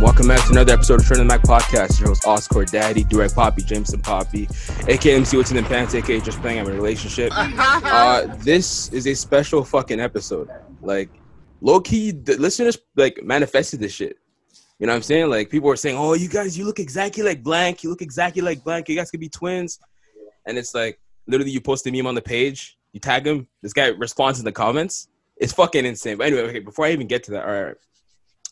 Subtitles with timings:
[0.00, 2.00] Welcome back to another episode of Turn the Mac Podcast.
[2.00, 4.48] Your host, Oscar Daddy, Direct Poppy, Jameson Poppy,
[4.88, 7.30] aka MC What's in the Pants, aka Just Playing I'm in a Relationship.
[7.36, 10.48] Uh, this is a special fucking episode.
[10.80, 11.10] Like,
[11.60, 14.16] low key, the listeners like manifested this shit.
[14.78, 15.28] You know what I'm saying?
[15.28, 17.84] Like, people were saying, oh, you guys, you look exactly like blank.
[17.84, 18.88] You look exactly like blank.
[18.88, 19.80] You guys could be twins.
[20.46, 23.74] And it's like, literally, you post a meme on the page, you tag him, this
[23.74, 25.08] guy responds in the comments.
[25.36, 26.16] It's fucking insane.
[26.16, 27.74] But anyway, okay, before I even get to that, all right.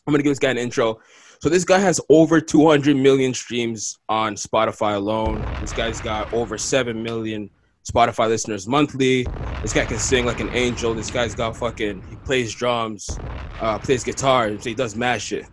[0.09, 0.99] I'm gonna give this guy an intro.
[1.41, 5.41] So this guy has over 200 million streams on Spotify alone.
[5.61, 7.49] This guy's got over 7 million
[7.89, 9.25] Spotify listeners monthly.
[9.61, 10.93] This guy can sing like an angel.
[10.93, 13.17] This guy's got fucking he plays drums,
[13.61, 15.45] uh, plays guitar, so he does mad shit.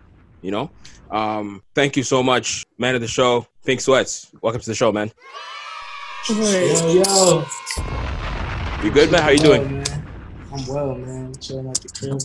[0.43, 0.71] You know.
[1.09, 4.33] Um, thank you so much, man of the show, Pink Sweats.
[4.43, 5.13] Welcome to the show, man.
[6.29, 7.45] Yo, yo.
[8.83, 9.23] You good, man?
[9.23, 9.85] How you doing?
[10.53, 11.33] I'm well, man.
[11.41, 12.21] Chilling at the crib.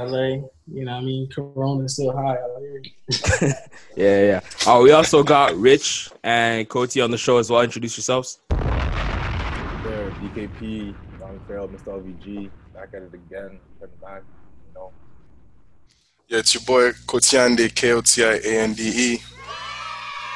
[0.00, 1.28] LA, you know what I mean?
[1.28, 2.36] Corona's still high.
[3.96, 4.40] Yeah, yeah.
[4.66, 7.60] Oh, we also got Rich and Koti on the show as well.
[7.60, 8.38] Introduce yourselves.
[8.48, 12.00] there, DKP, Donnie Farrell, Mr.
[12.00, 14.22] LVG, back at it again, coming back,
[14.68, 14.92] you know.
[16.28, 19.22] Yeah, it's your boy Kotiande, K O T I A N D E.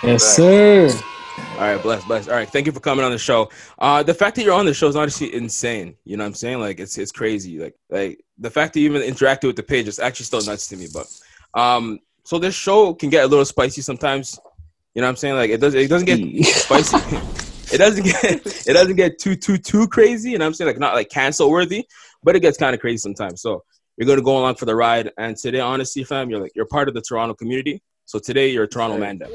[0.03, 0.91] Yes, sir.
[1.39, 2.29] All right, bless, bless.
[2.29, 3.51] All right, thank you for coming on the show.
[3.79, 5.97] Uh, the fact that you're on the show is honestly insane.
[6.05, 6.61] You know what I'm saying?
[6.61, 7.59] Like, it's it's crazy.
[7.59, 10.69] Like, like the fact that you even interacted with the page is actually still nuts
[10.69, 10.89] to me.
[10.93, 11.07] But,
[11.59, 14.39] um, so this show can get a little spicy sometimes.
[14.95, 15.35] You know what I'm saying?
[15.35, 16.97] Like, it does it doesn't get spicy.
[17.75, 20.31] it doesn't get it doesn't get too too too crazy.
[20.31, 20.69] You know what I'm saying?
[20.69, 21.87] Like, not like cancel worthy,
[22.23, 23.43] but it gets kind of crazy sometimes.
[23.43, 23.65] So
[23.97, 25.11] you're gonna go along for the ride.
[25.19, 27.83] And today, honestly, fam, you're like you're part of the Toronto community.
[28.07, 29.19] So today, you're a Toronto man.
[29.19, 29.27] Now.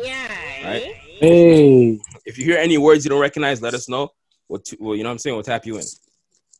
[0.64, 0.95] Right?
[1.20, 4.10] Hey, If you hear any words you don't recognize, let us know.
[4.48, 5.36] We'll, t- well, you know what I'm saying?
[5.36, 5.83] We'll tap you in.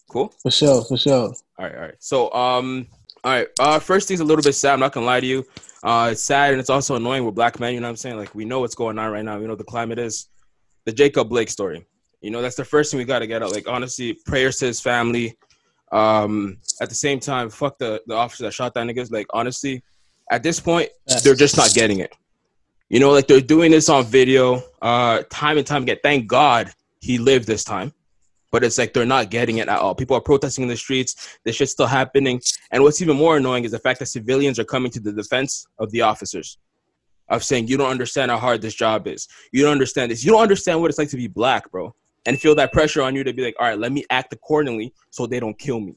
[0.10, 0.34] Cool.
[0.42, 1.28] for sure, for sure.
[1.28, 1.96] All right, all right.
[2.00, 2.88] So, um,
[3.24, 3.48] all right.
[3.60, 4.74] Uh, first thing's a little bit sad.
[4.74, 5.46] I'm not gonna lie to you.
[5.84, 7.24] Uh, it's sad and it's also annoying.
[7.24, 7.74] We're black men.
[7.74, 8.18] You know what I'm saying?
[8.18, 9.40] Like we know what's going on right now.
[9.40, 10.28] We know the climate is.
[10.86, 11.86] The Jacob Blake story.
[12.22, 13.52] You know that's the first thing we got to get out.
[13.52, 15.38] Like honestly, prayers to his family.
[15.92, 19.12] Um, at the same time, fuck the the officer that shot that niggas.
[19.12, 19.84] Like honestly,
[20.32, 20.90] at this point,
[21.24, 22.16] they're just not getting it.
[22.90, 25.98] You know, like they're doing this on video, uh, time and time again.
[26.02, 27.94] Thank God he lived this time,
[28.52, 29.94] but it's like they're not getting it at all.
[29.94, 31.38] People are protesting in the streets.
[31.46, 32.42] This shit's still happening,
[32.72, 35.68] and what's even more annoying is the fact that civilians are coming to the defense
[35.78, 36.58] of the officers,
[37.30, 39.28] of saying you don't understand how hard this job is.
[39.52, 40.26] You don't understand this.
[40.26, 41.94] You don't understand what it's like to be black, bro,
[42.26, 44.96] and feel that pressure on you to be like, all right, let me act accordingly
[45.12, 45.96] so they don't kill me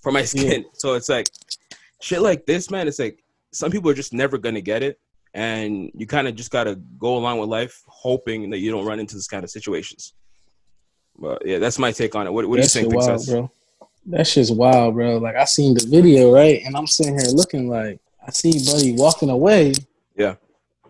[0.00, 0.64] for my skin.
[0.74, 1.28] So it's like
[2.00, 2.86] shit like this, man.
[2.86, 5.00] It's like some people are just never gonna get it,
[5.34, 8.98] and you kind of just gotta go along with life, hoping that you don't run
[9.00, 10.14] into this kind of situations.
[11.18, 12.32] But yeah, that's my take on it.
[12.32, 13.50] What, what do you think, wild, bro.
[14.06, 15.18] That shit's wild, bro.
[15.18, 16.62] Like I seen the video, right?
[16.64, 19.72] And I'm sitting here looking like I see Buddy walking away.
[20.16, 20.36] Yeah.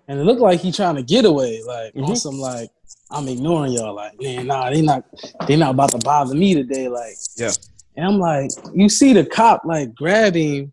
[0.09, 2.17] And it looked like he trying to get away, like on Mhm.
[2.17, 2.71] some like
[3.11, 3.95] I'm ignoring y'all.
[3.95, 5.05] Like, man, nah, they not
[5.47, 6.89] they not about to bother me today.
[6.89, 7.51] Like, Yeah.
[7.97, 10.72] And I'm like, you see the cop like grab him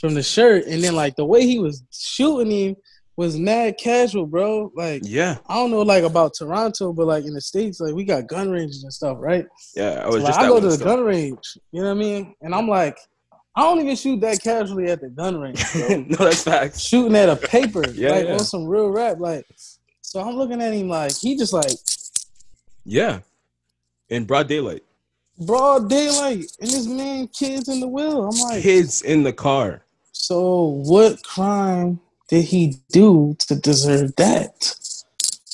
[0.00, 2.76] from the shirt, and then like the way he was shooting him
[3.16, 4.70] was mad casual, bro.
[4.76, 8.04] Like, Yeah, I don't know like about Toronto, but like in the states, like we
[8.04, 9.46] got gun ranges and stuff, right?
[9.74, 10.02] yeah.
[10.04, 10.86] I So, was like, just I go to the still.
[10.86, 12.34] gun range, you know what I mean?
[12.42, 12.96] And I'm like,
[13.54, 15.88] I don't even shoot that casually at the gun range, bro.
[16.08, 16.80] no, that's facts.
[16.80, 18.34] Shooting at a paper, Yeah, like yeah.
[18.34, 19.46] on some real rap, like.
[20.02, 21.70] So I'm looking at him like he just like
[22.84, 23.20] Yeah,
[24.08, 24.82] in broad daylight,
[25.38, 28.28] broad daylight, and this man kids in the wheel.
[28.28, 29.82] I'm like, kids in the car.
[30.12, 31.98] so what crime
[32.28, 34.74] did he do to deserve that?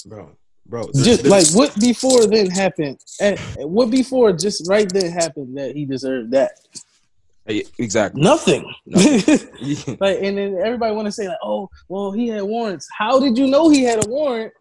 [0.06, 0.31] Bro,
[0.66, 0.87] bro.
[0.93, 2.99] this- Just like what before then happened?
[3.21, 6.53] eh, what before just right then happened that he deserved that?
[7.47, 8.22] Yeah, exactly.
[8.22, 8.72] Nothing.
[8.87, 13.19] Yeah, Like, and then everybody want to say like, "Oh, well, he had warrants." How
[13.20, 14.52] did you know he had a warrant?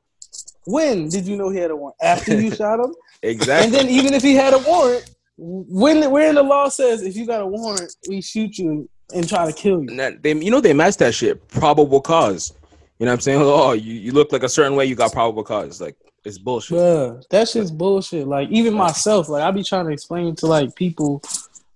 [0.66, 1.98] When did you know he had a warrant?
[2.02, 2.94] After you shot him?
[3.24, 3.66] Exactly.
[3.66, 7.16] And then even if he had a warrant, when where in the law says if
[7.16, 9.96] you got a warrant, we shoot you and try to kill you?
[9.98, 11.48] That- they, you know, they match that shit.
[11.50, 12.54] Probable cause.
[13.00, 13.42] You know what I'm saying?
[13.44, 14.86] Oh, you, you look like a certain way.
[14.86, 15.82] You got probable cause.
[15.82, 16.78] Like it's bullshit.
[16.78, 18.28] Bruh, that shit's bullshit.
[18.28, 21.22] Like even myself, like I be trying to explain to like people,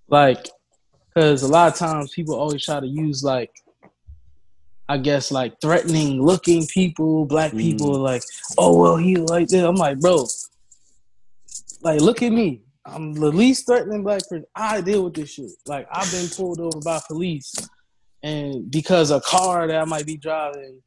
[0.08, 0.48] like,
[1.14, 3.50] because a lot of times people always try to use like,
[4.88, 7.58] I guess like threatening looking people, black Mm.
[7.58, 8.22] people, like,
[8.56, 9.64] oh well, he like this.
[9.64, 10.26] I'm like, bro,
[11.82, 12.60] like look at me.
[12.86, 14.44] I'm the least threatening black person.
[14.54, 15.50] I deal with this shit.
[15.66, 17.54] Like I've been pulled over by police,
[18.22, 20.80] and because a car that I might be driving,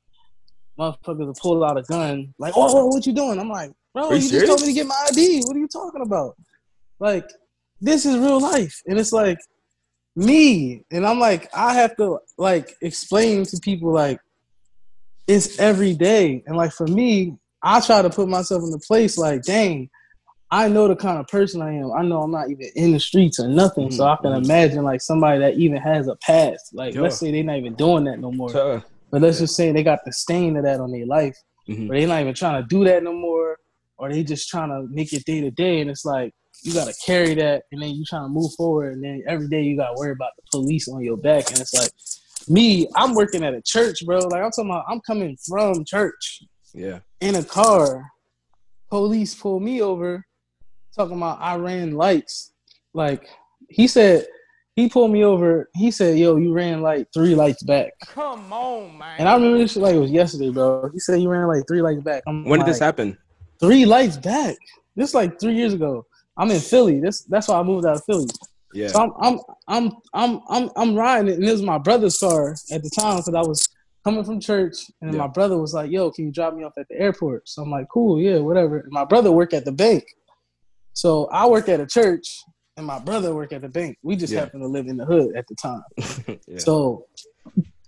[0.80, 2.34] motherfuckers will pull out a gun.
[2.38, 3.40] Like, oh, oh, what you doing?
[3.40, 5.42] I'm like, bro, you, you just told me to get my ID.
[5.46, 6.36] What are you talking about?
[7.00, 7.26] Like,
[7.82, 9.40] this is real life, and it's like,
[10.16, 14.20] me, and I'm like, I have to like explain to people like
[15.28, 19.18] it's every day, and like for me, I try to put myself in the place
[19.18, 19.90] like, dang,
[20.52, 21.92] I know the kind of person I am.
[21.92, 24.46] I know I'm not even in the streets or nothing, so I can Mhm.
[24.46, 26.74] imagine like somebody that even has a past.
[26.74, 27.02] Like, Yeah.
[27.02, 28.50] let's say they're not even doing that no more.
[28.50, 28.82] Tuh.
[29.12, 29.44] But let's Yeah.
[29.44, 31.38] just say they got the stain of that on their life,
[31.68, 31.90] Mhm.
[31.90, 33.58] or they not even trying to do that no more,
[34.00, 35.82] or they just trying to make it day to day.
[35.82, 38.94] And it's like you got to carry that, and then you trying to move forward,
[38.94, 41.52] and then every day you got to worry about the police on your back.
[41.52, 41.92] And it's like
[42.50, 44.18] me, I'm working at a church, bro.
[44.20, 46.42] Like I'm talking about, I'm coming from church
[46.74, 47.00] Yeah.
[47.22, 48.12] in a car.
[48.90, 50.26] Police pull me over,
[50.96, 52.52] talking about I ran lights.
[52.94, 53.28] Like
[53.70, 54.26] he said,
[54.76, 55.70] he pulled me over.
[55.76, 59.16] He said, "Yo, you ran like three lights back." Come on, man.
[59.20, 60.90] And I remember this like it was yesterday, bro.
[60.94, 62.24] He said he ran like three lights back.
[62.28, 63.18] I'm When did this happen?
[63.60, 64.56] Three lights back.
[64.96, 66.06] This like three years ago.
[66.38, 67.00] I'm in Philly.
[67.02, 68.28] This that's why I moved out of Philly.
[68.74, 68.88] Yeah.
[68.88, 72.56] So I'm I'm I'm I'm I'm I'm riding it, and it was my brother's car
[72.72, 73.68] at the time because I was
[74.06, 75.20] coming from church, and Yeah.
[75.20, 77.70] my brother was like, "Yo, can you drop me off at the airport?" So I'm
[77.70, 80.06] like, "Cool, yeah, whatever." And my brother worked at the bank,
[81.00, 82.42] so I work at a church,
[82.76, 83.98] and my brother work at the bank.
[84.04, 84.42] We just Yeah.
[84.42, 85.84] happened to live in the hood at the time.
[86.48, 86.58] yeah.
[86.58, 87.06] So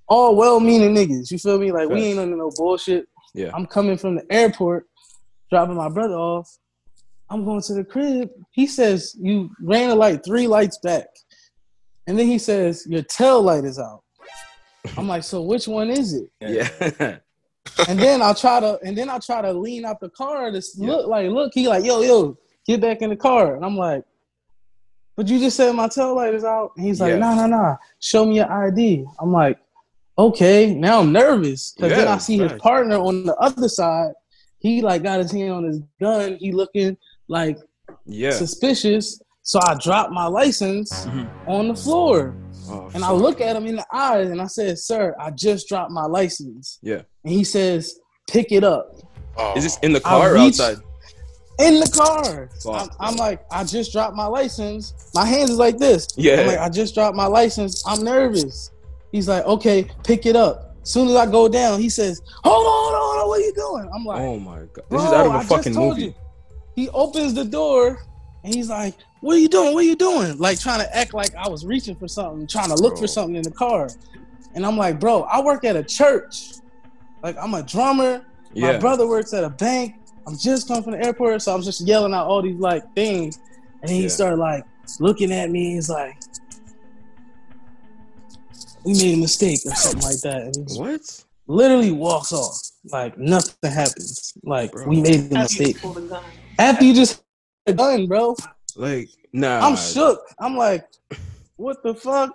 [0.07, 1.71] all well-meaning niggas, you feel me?
[1.73, 3.05] Like we ain't under no bullshit.
[3.33, 3.51] Yeah.
[3.53, 4.85] I'm coming from the airport,
[5.49, 6.49] dropping my brother off.
[7.29, 8.29] I'm going to the crib.
[8.51, 11.07] He says you ran a light three lights back,
[12.07, 14.03] and then he says your tail light is out.
[14.97, 16.29] I'm like, so which one is it?
[16.41, 17.17] yeah.
[17.87, 20.61] And then I'll try to, and then I'll try to lean out the car to
[20.75, 20.87] Yeah.
[20.87, 21.51] look like, look.
[21.53, 22.35] He like, yo, yo,
[22.65, 23.55] get back in the car.
[23.55, 24.03] And I'm like,
[25.15, 26.71] but you just said my tail light is out.
[26.77, 27.17] And he's like, Yeah.
[27.19, 27.77] no, no, no.
[27.99, 29.05] Show me your ID.
[29.19, 29.57] I'm like,
[30.17, 30.73] okay.
[30.73, 34.13] Now I'm nervous because then I see his partner on the other side.
[34.59, 36.37] He like got his hand on his gun.
[36.39, 36.97] He looking
[37.27, 37.57] like
[38.05, 38.31] yeah.
[38.31, 39.21] suspicious.
[39.43, 41.27] So I dropped my license Mhm.
[41.47, 42.35] on the floor.
[42.69, 45.67] Oh, And I look at him in the eyes and I said, Sir, I just
[45.67, 46.77] dropped my license.
[46.83, 47.01] Yeah.
[47.23, 47.99] And he says,
[48.29, 48.95] Pick it up.
[49.35, 50.77] Oh, Is this in the I car or reached- outside?
[51.61, 52.49] In the car.
[52.73, 54.93] I'm, I'm like, I just dropped my license.
[55.13, 56.07] My hands is like this.
[56.15, 56.41] Yeah.
[56.41, 57.83] I'm like, I just dropped my license.
[57.85, 58.71] I'm nervous.
[59.11, 60.75] He's like, okay, pick it up.
[60.83, 63.53] Soon as I go down, he says, Hold on, hold on, hold on, where you
[63.53, 63.89] doing?
[63.93, 64.83] I'm like, oh my god.
[64.89, 66.05] This is "Bro, out of I a just fucking told movie.
[66.05, 66.15] you."
[66.75, 68.01] He opens the door
[68.43, 69.73] and he's like, What are you doing?
[69.75, 70.37] What are you doing?
[70.39, 73.01] Like trying to act like I was reaching for something, trying to look Bro.
[73.01, 73.89] for something in the car.
[74.55, 76.53] And I'm like, bro, I work at a church.
[77.21, 78.25] Like I'm a drummer.
[78.53, 78.71] Yeah.
[78.73, 79.95] My brother works at a bank.
[80.27, 83.39] I'm just coming from the airport, so I'm just yelling out all these like things.
[83.81, 84.09] And he Yeah.
[84.09, 84.63] started like
[84.99, 85.73] looking at me.
[85.75, 86.15] He's like,
[88.83, 90.41] "We made a mistake" or something like that.
[90.55, 91.23] And he What?
[91.47, 92.59] literally walks off.
[92.91, 94.33] Like nothing happens.
[94.43, 94.87] Like Bro.
[94.87, 95.77] we made a mistake.
[96.59, 97.21] After you just
[97.65, 98.35] had a gun, bro.
[98.75, 99.59] Like, nah.
[99.67, 100.21] I'm shook.
[100.39, 100.85] I'm like,
[101.57, 102.31] what the fuck?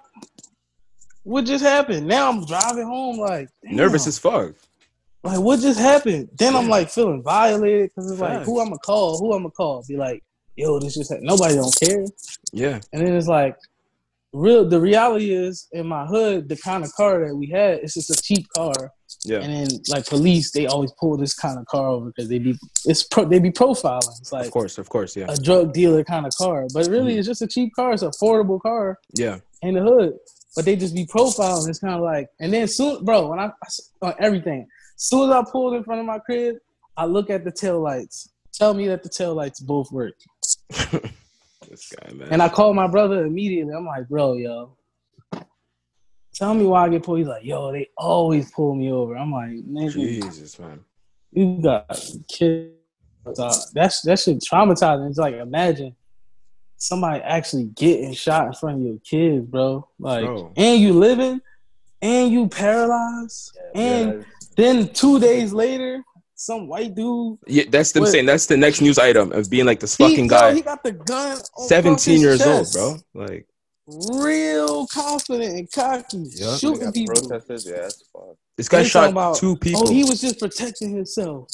[1.22, 2.06] What just happened?
[2.06, 3.76] Now I'm driving home like damn.
[3.76, 4.54] Nervous as fuck.
[5.26, 6.28] Like what just happened?
[6.38, 9.19] Then I'm like feeling violated because it's like who I'm gonna call?
[9.19, 9.84] Who I'm gonna call?
[9.88, 10.23] Be like,
[10.56, 11.26] yo, this just happened.
[11.28, 12.05] nobody don't care.
[12.52, 12.81] Yeah.
[12.93, 13.56] And then it's like,
[14.32, 14.69] real.
[14.69, 18.11] The reality is in my hood, the kind of car that we had, it's just
[18.11, 18.73] a cheap car.
[19.25, 19.38] Yeah.
[19.40, 22.54] And then like police, they always pull this kind of car over because they be
[22.85, 24.21] it's pro, they be profiling.
[24.21, 24.78] It's like Of course.
[24.78, 25.16] Of course.
[25.16, 25.26] Yeah.
[25.28, 27.18] a drug dealer kind of car, but really Mhm.
[27.18, 27.92] it's just a cheap car.
[27.92, 29.38] It's an affordable car Yeah.
[29.62, 30.14] in the hood.
[30.54, 31.68] But they just be profiling.
[31.68, 33.50] It's kind of like, and then soon, bro, when I
[34.00, 36.56] on everything, soon as I pulled in front of my crib,
[36.96, 38.30] I look at the tail lights.
[38.52, 40.14] Tell me that the tail lights both work.
[40.70, 42.28] this guy, man.
[42.30, 43.74] And I called my brother immediately.
[43.74, 44.76] I'm like, bro, yo,
[46.34, 47.18] tell me why I get pulled.
[47.18, 49.16] He's like, yo, they always pull me over.
[49.16, 50.80] I'm like, nigga, Jesus, man.
[51.32, 51.86] you got
[52.28, 52.72] kids.
[53.74, 55.08] That's that shit traumatizing.
[55.08, 55.96] It's like imagine
[56.76, 59.88] somebody actually getting shot in front of your kids, bro.
[59.98, 60.52] Like, Bro.
[60.56, 61.40] and you living,
[62.00, 64.24] and you paralyzed, and
[64.56, 66.02] then two days later,
[66.34, 67.38] some white dude.
[67.46, 68.12] Yeah, that's them What?
[68.12, 68.26] saying.
[68.26, 70.82] That's the next news item of being like this he- fucking yo, guy, he got
[70.82, 71.38] the gun.
[71.56, 72.76] on seventeen years chest.
[72.76, 73.25] old, bro.
[73.26, 73.46] Like,
[74.10, 76.56] Real confident and cocky, Yeah.
[76.56, 77.14] shooting people.
[77.14, 78.36] Protesters, yeah, that's fuck.
[78.56, 79.88] this guy They shot about, two oh, people.
[79.88, 81.48] Oh, he was just protecting himself.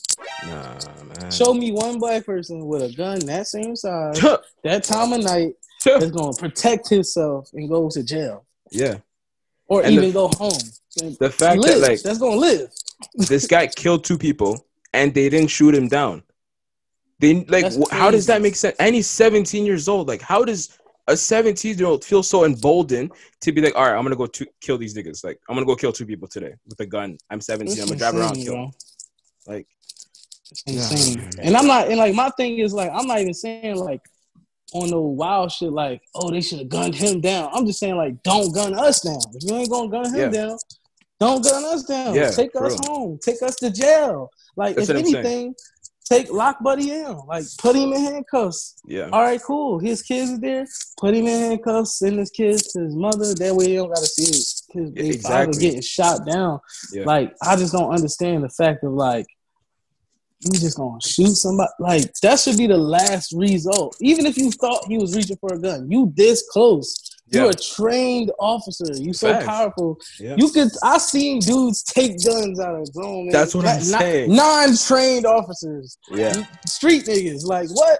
[0.47, 0.79] nah,
[1.21, 1.31] man.
[1.31, 4.19] Show me one black person with a gun that same size,
[4.65, 5.55] that time of night,
[5.85, 8.95] that's gonna protect himself and go to jail yeah.
[9.67, 10.53] or And the- even go home.
[10.97, 11.81] The fact live.
[11.81, 12.71] that like that's gonna live.
[13.15, 16.23] This guy killed two people and they didn't shoot him down.
[17.19, 18.77] They like wh- how does that make sense?
[18.79, 20.09] And he's 17 years old.
[20.09, 20.77] Like how does
[21.09, 24.27] a 17 year old feel so emboldened to be like, all right, I'm gonna go
[24.27, 25.25] to kill these niggas.
[25.25, 27.19] Like I'm gonna go kill two people today with a gun.
[27.31, 27.81] I'm 17.
[27.81, 28.55] I'm gonna drive around and kill.
[28.55, 28.71] bro.
[29.47, 29.67] Like
[30.51, 31.31] It's insane.
[31.41, 34.01] And I'm not and like my thing is like I'm not even saying like
[34.75, 37.51] on no wild shit like, oh, they should have gunned him down.
[37.53, 39.21] I'm just saying like, don't gun us down.
[39.35, 40.29] If you ain't gonna gun him Yeah.
[40.29, 40.59] down,
[41.23, 42.15] don't gun us down.
[42.15, 42.95] Yeah, take us real.
[42.95, 43.19] home.
[43.23, 44.31] Take us to jail.
[44.57, 45.55] Like That's if anything,
[46.05, 47.17] take lock buddy in.
[47.27, 48.81] Like put him in handcuffs.
[48.87, 49.09] Yeah.
[49.13, 49.79] All right, cool.
[49.79, 50.67] His kids is there.
[50.99, 51.99] Put him in handcuffs.
[51.99, 53.35] Send his kids to his mother.
[53.35, 56.61] That way, he don't gotta see his, his Yeah, big father getting shot down.
[56.93, 57.05] Yeah.
[57.05, 59.27] Like, I just don't understand the fact of like,
[60.41, 61.71] you just gonna shoot somebody.
[61.79, 63.97] Like, that should be the last result.
[64.01, 67.12] Even if you thought he was reaching for a gun, you this close.
[67.33, 67.43] Yeah.
[67.43, 68.85] You're a trained officer.
[68.95, 69.47] You so Facts.
[69.47, 69.99] powerful.
[70.21, 70.37] Yeah.
[70.39, 70.69] You could.
[70.83, 73.29] I seen dudes take guns out of grown.
[73.31, 74.35] That's what I'm Not- saying.
[74.35, 76.45] Non-trained officers Yeah.
[76.67, 77.45] street niggas.
[77.45, 77.99] Like what?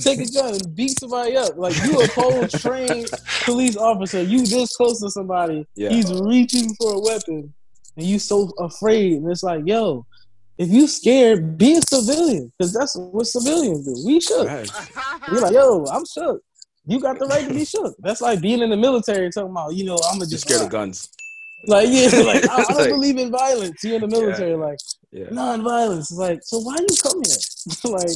[0.00, 1.56] Take a gun and beat somebody up.
[1.58, 3.10] Like you a whole trained
[3.44, 4.22] police officer.
[4.22, 5.66] You this close to somebody.
[5.74, 5.88] Yeah.
[5.90, 7.52] He's reaching for a weapon,
[7.96, 9.14] and you so afraid.
[9.14, 10.06] And it's like, yo,
[10.56, 14.06] if you scared, be a civilian, because that's what civilians do.
[14.06, 14.46] We shook.
[14.46, 14.70] Facts.
[15.32, 16.42] You're like, yo, I'm shook.
[16.88, 17.94] You got the right to be shook.
[17.98, 20.62] That's like being in the military talking about, you know, I'm gonna Just just scared
[20.62, 21.10] of guns.
[21.66, 23.84] Like, yeah, like I, I don't Like- believe in violence.
[23.84, 24.78] You're in the military, like
[25.12, 25.26] Yeah.
[25.30, 26.10] non-violence.
[26.10, 27.36] It's like, so why are you come here?
[27.92, 28.08] like,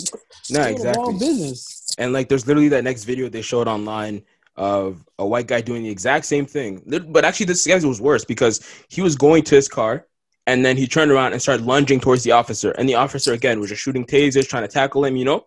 [0.50, 1.18] No, you're the wrong exactly.
[1.18, 1.94] business.
[1.98, 4.22] And like, there's literally that next video they showed online
[4.56, 6.82] of a white guy doing the exact same thing.
[7.08, 10.06] But actually, this guy was worse because he was going to his car
[10.46, 12.70] and then he turned around and started lunging towards the officer.
[12.72, 15.46] And the officer, again, was just shooting tasers, trying to tackle him, you know,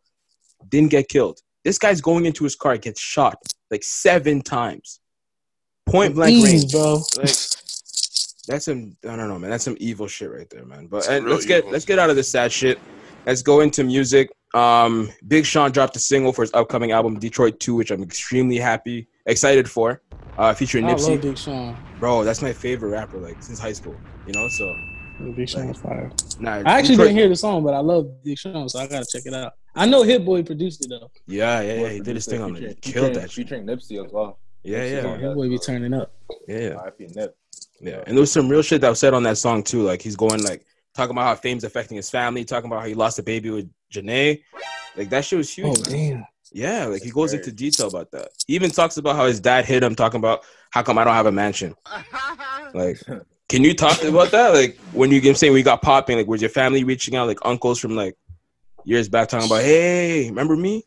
[0.69, 1.39] didn't get killed.
[1.65, 3.35] This guy's going into his car, gets shot
[3.71, 5.01] like seven times.
[5.87, 6.71] Point blank Ease, range.
[6.71, 6.93] bro.
[7.17, 7.35] Like,
[8.47, 9.49] that's some I don't know, man.
[9.49, 10.87] That's some evil shit right there, man.
[10.87, 11.71] But It's and let's get evil.
[11.71, 12.79] let's get out of this sad shit.
[13.25, 14.29] Let's go into music.
[14.53, 18.57] Um, Big Sean dropped a single for his upcoming album Detroit 2, which I'm extremely
[18.57, 20.01] happy, excited for.
[20.37, 21.75] Uh, featuring I Nipsey, love Big Sean.
[21.99, 22.23] bro.
[22.23, 23.95] That's my favorite rapper, like since high school.
[24.27, 24.73] You know, so
[25.35, 26.11] Big Sean's fire.
[26.39, 26.51] nah.
[26.65, 29.05] I actually Detroit- didn't hear the song, but I love Big Sean, so I gotta
[29.11, 29.53] check it out.
[29.75, 31.11] I know Hit Boy produced it though.
[31.27, 31.89] Yeah, yeah, yeah.
[31.89, 32.59] He did his thing on it.
[32.59, 33.43] featuring- killed featuring- that shit.
[33.45, 34.39] Featuring Nipsey as well.
[34.63, 36.13] Yeah, Nipsey's yeah, Hit Boy be turning up.
[36.47, 36.69] yeah, yeah.
[36.75, 37.07] R.I.P.
[37.15, 37.37] Nip.
[37.81, 39.81] Yeah, and there was some real shit that was said on that song too.
[39.83, 40.65] Like he's going like
[40.95, 43.69] talking about how fame's affecting his family, talking about how he lost a baby with
[43.93, 44.41] Jhené.
[44.95, 45.67] Like that shit was huge.
[45.87, 46.09] Oh man.
[46.11, 46.25] damn.
[46.53, 47.43] Yeah, like he goes crazy.
[47.43, 48.29] into detail about that.
[48.47, 51.13] He even talks about how his dad hit him, talking about how come I don't
[51.13, 51.75] have a mansion.
[52.73, 52.99] Like,
[53.47, 54.53] can you talk about that?
[54.53, 57.39] Like when you get saying we got popping, like was your family reaching out, like
[57.45, 58.17] uncles from like
[58.85, 60.83] years back, talking about, hey, remember me?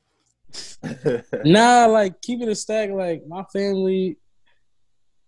[1.45, 2.91] Nah, like keeping it a stack.
[2.91, 4.17] Like my family,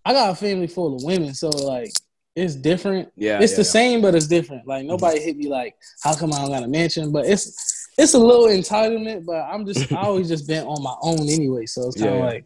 [0.04, 1.92] I got a family full of women, so like
[2.34, 3.12] it's different.
[3.16, 3.70] Yeah, it's yeah, the yeah.
[3.70, 4.66] same, but it's different.
[4.66, 7.12] Like nobody hit me like, how come I don't got a mansion?
[7.12, 9.24] But it's it's a little entitlement.
[9.26, 11.66] But I'm just I always just been on my own anyway.
[11.66, 12.24] So it's kind of Yeah.
[12.24, 12.44] like,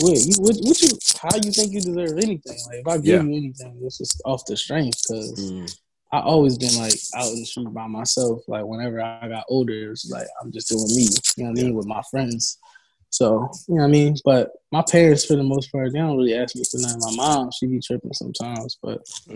[0.00, 0.88] wait, you what, what you
[1.20, 2.58] how you think you deserve anything?
[2.68, 3.22] Like if I give Yeah.
[3.22, 5.52] you anything, it's just off the strength because.
[5.52, 5.78] Mm,
[6.12, 8.40] I always been like out in the street by myself.
[8.48, 11.02] Like whenever I got older, it's like I'm just doing me.
[11.36, 12.58] You know what I mean with my friends.
[13.10, 14.16] So you know what I mean.
[14.24, 17.00] But my parents, for the most part, they don't really ask me for nothing.
[17.00, 19.00] My mom, she be tripping sometimes, but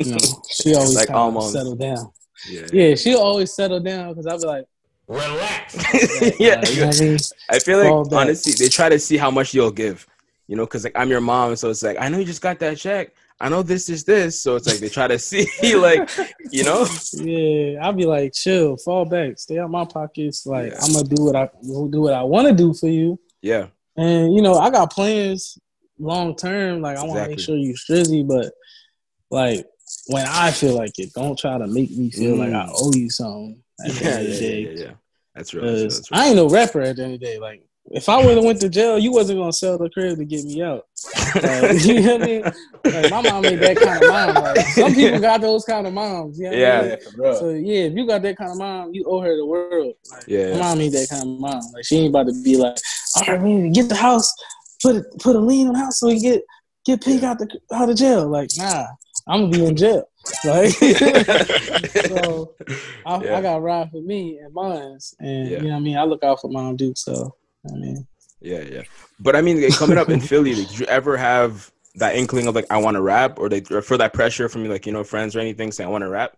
[0.00, 0.18] you know,
[0.50, 1.52] she always Like moms.
[1.52, 2.10] settle down.
[2.48, 4.64] yeah, Yeah, she always settle down because I be like,
[5.08, 5.74] Relax.
[6.38, 6.60] yeah.
[6.60, 7.18] uh, you know what I mean.
[7.48, 8.20] I feel Fall like back.
[8.20, 10.06] honestly, they try to see how much you'll give.
[10.48, 12.58] You know, because like I'm your mom, so it's like I know you just got
[12.60, 13.12] that check.
[13.40, 16.10] I know this is this, so it's like they try to see, like,
[16.50, 20.44] you know, Yeah, I'll be like, chill, fall back, stay out my pockets.
[20.46, 20.78] Like Yeah.
[20.82, 23.18] I'm gonna do what I do what I want to do for you.
[23.42, 25.56] yeah, And you know, I got plans
[25.98, 26.80] long term.
[26.80, 27.36] Like I want to Exactly.
[27.36, 28.52] make sure you strizzy, but
[29.30, 29.66] like
[30.08, 32.72] when I feel like it, don't try to make me feel like I Mm.
[32.74, 33.62] owe you something.
[33.84, 34.90] Yeah, yeah, yeah, yeah.
[35.34, 35.62] That's real.
[35.64, 36.20] That's real, 'Cause that's real.
[36.20, 37.38] I ain't no rapper at the end of the day.
[37.38, 40.24] Like if I would have went to jail, you wasn't gonna sell the crib to
[40.24, 40.84] get me out.
[41.34, 42.44] Like, you know what I mean?
[42.84, 44.36] Like my mom ain't that kind of mom.
[44.36, 46.38] Like some people got those kind of moms.
[46.38, 46.82] You know what I Yeah.
[46.82, 46.98] mean?
[47.24, 47.34] Yeah.
[47.34, 49.94] So yeah, if you got that kind of mom, you owe her the world.
[50.10, 50.52] Like, Yeah.
[50.52, 51.62] my mom ain't that kind of mom.
[51.72, 52.78] Like she ain't about to be like,
[53.16, 54.32] all right, we need to get the house,
[54.82, 56.42] put it, put a lien on the house so we can get
[56.86, 58.28] get Pink out the out of jail.
[58.28, 58.86] Like nah,
[59.26, 60.04] I'm gonna be in jail.
[60.44, 60.72] Like
[62.06, 62.54] so,
[63.06, 63.36] I, Yeah.
[63.38, 65.58] I got to ride for me and mine's, and Yeah.
[65.58, 65.96] you know what I mean.
[65.96, 66.92] I look out for mom too.
[66.96, 67.34] So
[67.66, 68.06] I mean,
[68.40, 68.82] Yeah, yeah.
[69.20, 72.54] But I mean, coming up in Philly, like, did you ever have that inkling of
[72.54, 74.92] like I want to rap, or like or feel that pressure from me, like you
[74.92, 76.36] know friends or anything saying I want to rap,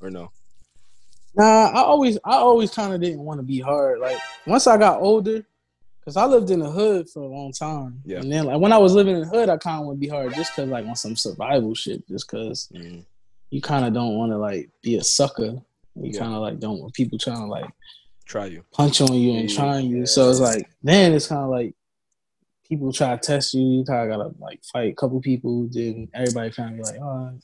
[0.00, 0.32] or no?
[1.34, 4.00] Nah, I always I always kind of didn't want to be hard.
[4.00, 4.16] Like
[4.46, 5.46] once I got older,
[6.04, 8.00] cause I lived in the hood for a long time.
[8.04, 8.20] Yeah.
[8.20, 10.00] And then like when I was living in the hood, I kind of want to
[10.00, 12.06] be hard just cause like on some survival shit.
[12.08, 13.04] Just cause Mm,
[13.50, 15.60] you kind of don't want to like be a sucker.
[15.94, 16.20] You Yeah.
[16.20, 17.70] kind of like don't want people trying to like
[18.26, 18.64] try you.
[18.72, 19.56] punch on you and Yeah.
[19.56, 20.04] trying you.
[20.06, 21.74] So it's like then it's kind of like
[22.68, 23.62] people try to test you.
[23.62, 25.68] You kind of gotta like fight a couple people.
[25.70, 27.38] Then everybody kind of be like, oh,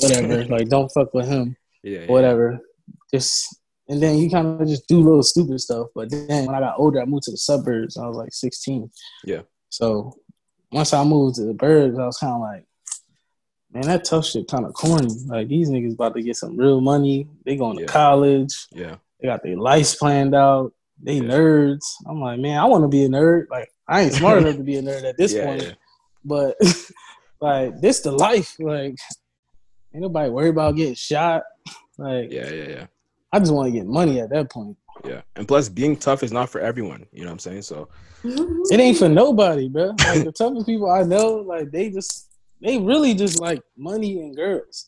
[0.00, 0.44] whatever.
[0.56, 2.06] like don't fuck with him Yeah, yeah.
[2.06, 2.60] whatever.
[3.12, 5.88] Just and then you kind of just do little stupid stuff.
[5.94, 7.98] But then when I got older, I moved to the suburbs.
[7.98, 8.90] I was like 16.
[9.24, 9.42] Yeah.
[9.68, 10.14] So
[10.72, 12.66] once I moved to the burbs, I was kind of like,
[13.72, 15.08] man, that tough shit kind of corny.
[15.26, 17.28] Like these niggas about to get some real money.
[17.44, 18.54] They going to college.
[18.72, 18.96] Yeah.
[19.24, 20.74] They got their lives planned out.
[21.02, 21.94] They nerds.
[22.06, 23.46] I'm like, man, I want to be a nerd.
[23.48, 25.72] Like I ain't smart enough to be a nerd at this yeah, point, yeah.
[26.26, 26.56] but
[27.40, 28.54] like this the life.
[28.60, 28.96] Like
[29.94, 31.44] ain't nobody worried about getting shot.
[31.96, 32.86] Like Yeah, yeah, yeah.
[33.32, 34.76] I just want to get money at that point.
[35.06, 35.22] Yeah.
[35.36, 37.06] And plus being tough is not for everyone.
[37.10, 37.62] You know what I'm saying?
[37.62, 37.88] So
[38.24, 39.94] It ain't for nobody, bro.
[40.06, 42.28] Like the toughest people I know, like they just
[42.60, 44.86] they really just like money and girls.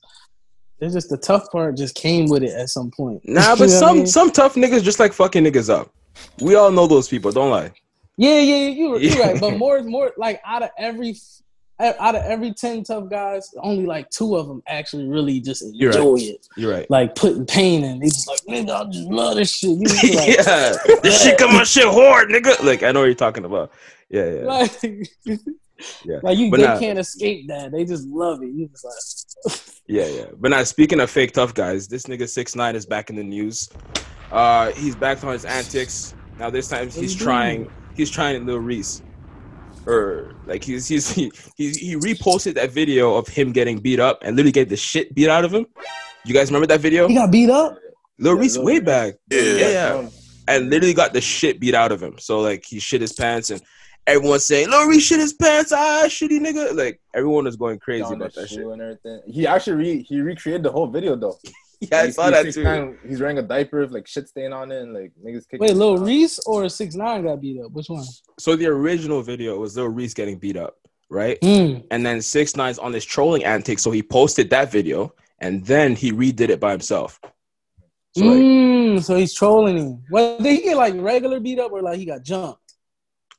[0.81, 3.23] It's just the tough part just came with it at some point.
[3.25, 4.07] Nah, but what I some mean?
[4.07, 5.91] some tough niggas just like fucking niggas up.
[6.41, 7.73] We all know those people, don't lie.
[8.17, 9.19] Yeah, yeah, you you Yeah.
[9.21, 9.41] right.
[9.41, 11.15] But more more like out of every
[11.79, 15.91] out of every ten tough guys, only like two of them actually really just You're
[15.91, 15.99] right.
[15.99, 16.47] enjoy it.
[16.57, 16.91] You're right.
[16.91, 17.99] Like putting pain in.
[17.99, 19.71] They just like, nigga, I just love this shit.
[19.79, 20.75] You just be like, yeah.
[21.03, 22.63] This shit come on shit hard, nigga.
[22.63, 23.73] Like I know what you're talking about.
[24.09, 24.41] Yeah, yeah.
[24.45, 24.71] like,
[26.05, 26.19] Yeah.
[26.23, 26.79] like you But they nah.
[26.79, 27.73] can't escape that.
[27.73, 28.49] They just love it.
[28.49, 29.57] You just like
[29.87, 30.25] Yeah, yeah.
[30.39, 33.23] But now speaking of fake tough guys, this nigga six nine is back in the
[33.23, 33.69] news.
[34.33, 36.15] Uh he's back on his antics.
[36.39, 39.03] Now this time he's he trying he's trying Lil Reese.
[39.87, 44.19] Or like he's he's he, he he reposted that video of him getting beat up
[44.23, 45.67] and literally get the shit beat out of him.
[46.25, 47.07] You guys remember that video?
[47.07, 47.79] he got beat up.
[48.19, 48.83] Lil Yeah, Reese Lil way Reese.
[48.85, 49.15] back.
[49.31, 49.41] Yeah.
[49.43, 50.09] Yeah, yeah.
[50.49, 52.19] And literally got the shit beat out of him.
[52.19, 53.61] So like he shit his pants and
[54.07, 56.75] everyone's saying, Lil Reese shit his pants, ah shitty nigga.
[56.75, 58.61] Like everyone is going crazy down about that shit.
[58.65, 59.21] and everything.
[59.27, 61.37] He actually re- he recreated the whole video though.
[61.79, 62.63] Yeah, I Like, saw he- that he's too.
[62.63, 65.43] kind of- he's wearing a diaper with like shit stain on it and like niggas
[65.47, 65.61] kicking.
[65.61, 65.99] Wait, his Lil.
[65.99, 67.71] Reese or Six Nine got beat up?
[67.73, 68.03] Which one?
[68.39, 70.79] So the original video was Lil Reese getting beat up,
[71.11, 71.39] right?
[71.43, 71.85] Mm.
[71.91, 75.95] And then Six Nine's on his trolling antics, so he posted that video and then
[75.95, 77.21] he redid it by himself.
[78.17, 80.03] So like, Mm, so he's trolling him.
[80.11, 82.66] Well, did he get like regular beat up or like he got jumped?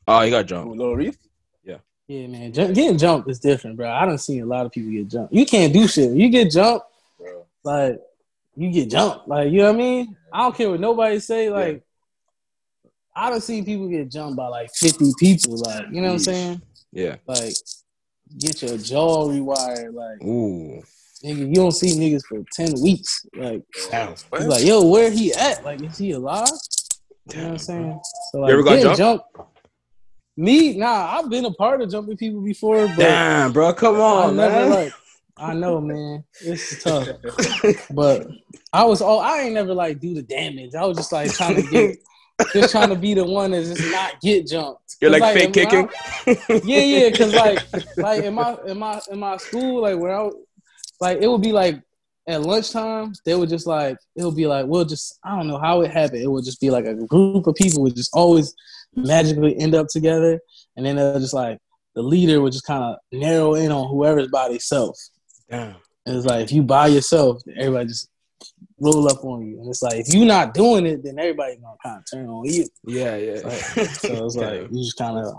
[0.08, 0.78] Oh, he got Who, jumped.
[0.78, 1.18] Lil Reese?
[1.64, 3.90] Yeah, Yeah, man, Jump, getting jumped is different, bro.
[3.92, 5.34] I don't see a lot of people get jumped.
[5.34, 6.12] You can't do shit.
[6.12, 6.86] You get jumped,
[7.20, 7.46] Bro.
[7.64, 8.00] like
[8.56, 9.28] you get jumped.
[9.28, 10.16] Like you know what I mean?
[10.34, 11.50] I don't care what nobody say.
[11.50, 11.84] Like
[13.16, 15.58] I don't see people get jumped by like fifty people.
[15.58, 16.62] Like you know what I'm saying?
[16.92, 17.16] Yeah.
[17.26, 17.54] Like
[18.40, 19.94] get your jaw rewired.
[19.94, 20.82] Like Ooh.
[21.24, 23.26] nigga, you don't see niggas for ten weeks.
[23.36, 24.16] Like Damn.
[24.32, 25.64] Like, yo, where he at?
[25.64, 26.48] Like, is he alive?
[27.34, 28.00] You know what I'm saying?
[28.32, 29.26] So like, ever got getting jumped?
[29.36, 29.47] jumped-
[30.40, 33.74] Me, nah, I've been a part of jumping people before, but Damn, bro.
[33.74, 34.70] Come I on, never man.
[34.70, 34.94] like.
[35.40, 36.24] I know, man.
[36.42, 37.08] It's tough,
[37.92, 38.28] but
[38.74, 40.74] I was all I ain't never like do the damage.
[40.74, 41.98] I was just like trying to get,
[42.54, 44.96] just trying to be the one that just not get jumped.
[45.00, 46.68] You're like fake when I- kicking.
[46.68, 47.60] yeah, yeah, because like,
[47.98, 50.30] like in my in my in my school, like where I
[51.02, 51.82] like it would be like
[52.28, 55.60] at lunchtime, they would just like it would be like we'll just I don't know
[55.60, 56.24] how it happened.
[56.24, 58.56] It would just be like a group of people would just always
[58.98, 60.40] magically end up together,
[60.76, 61.60] and then they'll just like
[61.96, 65.12] the leader would just kind of narrow in on whoever's by themselves.
[65.50, 65.76] Damn.
[66.06, 68.10] And it's like if you by yourself, everybody just
[68.80, 71.78] roll up on you, and it's like if you're not doing it, then everybody gonna
[71.84, 72.68] kind of turn on you.
[72.86, 73.42] Yeah, yeah.
[73.44, 73.54] Like,
[73.90, 74.74] so it's like Damn.
[74.74, 75.34] you just kind of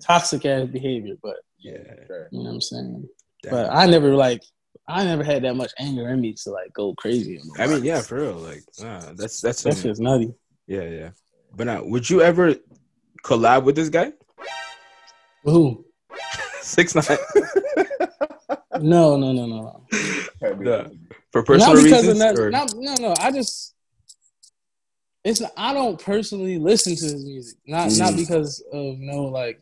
[0.00, 1.36] toxic ass behavior, but.
[1.58, 1.78] yeah.
[2.30, 3.08] You know what I'm saying?
[3.42, 3.52] Damn.
[3.52, 4.42] But I never like
[4.88, 7.40] I never had that much anger in me to like go crazy.
[7.58, 8.34] I mean, yeah, for real.
[8.34, 10.34] Like, nah, that's that's that's just nutty.
[10.66, 11.10] yeah, yeah.
[11.54, 12.56] But now, would you ever
[13.24, 14.12] collab with this guy?
[15.44, 15.84] Who?
[16.62, 17.04] Six nine
[18.80, 19.86] No, no, no, no.
[20.62, 20.88] Yeah.
[21.32, 22.08] for personal not because reasons.
[22.08, 22.38] of that.
[22.38, 23.14] or- Not, no, no.
[23.18, 23.74] I just
[25.22, 27.58] it's not, I don't personally listen to his music.
[27.66, 28.16] Not not Mm.
[28.16, 29.60] because of no like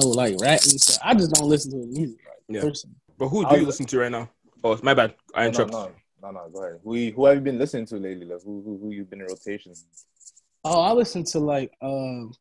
[0.00, 0.98] no like rap and stuff.
[1.04, 2.18] I just don't listen to his music.
[2.26, 2.60] Like, Yeah.
[2.62, 2.96] personally.
[3.18, 4.30] but who I do you listen to right now?
[4.62, 5.14] Oh, it's my bad.
[5.34, 5.90] I No, no, no,
[6.22, 6.80] no, no, go ahead.
[6.82, 8.24] Who, who have you been listening to lately?
[8.24, 9.74] Like, who, who, who you've been in rotation?
[10.64, 12.32] Oh, I listen to like um,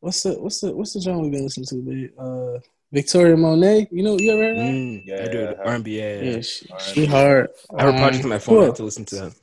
[0.00, 1.76] what's the what's the what's the genre we've been listening to?
[1.76, 2.10] babe?
[2.18, 2.58] Uh,
[2.92, 3.88] Victoria Monet.
[3.92, 4.72] You know you ever heard of that?
[4.72, 5.38] Mm, Yeah, I do.
[5.40, 6.30] yeah, R&B, yeah, yeah.
[6.32, 6.82] Yeah, she, Alright.
[6.86, 7.48] she hard.
[7.78, 8.62] I have a project Um, on my phone.
[8.62, 9.34] I have to listen to that.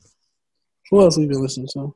[0.91, 1.95] who else we been listening to?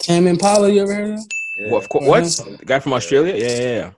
[0.00, 1.16] Tame Impala, you ever heard of?
[1.18, 1.28] that?
[1.58, 1.66] Yeah.
[1.70, 2.38] Well, of course.
[2.40, 2.58] What?
[2.58, 3.34] The guy from Australia?
[3.36, 3.90] Yeah, yeah, yeah.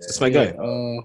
[0.00, 0.48] That's my guy.
[0.48, 1.00] Uh,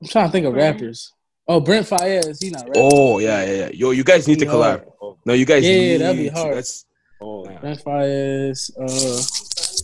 [0.00, 1.12] I'm trying to think of rappers.
[1.46, 2.82] Oh, Brent Faiyaz, he not rapping.
[2.84, 3.68] Oh, yeah, yeah, yeah.
[3.72, 4.84] Yo, you guys need to collab.
[5.00, 5.16] hard.
[5.24, 6.56] No, you guys Yeah, need that'd be hard.
[6.56, 6.84] That's
[7.20, 7.58] oh, Yeah.
[7.60, 8.70] Brent Faiyaz.
[8.78, 9.74] Uh,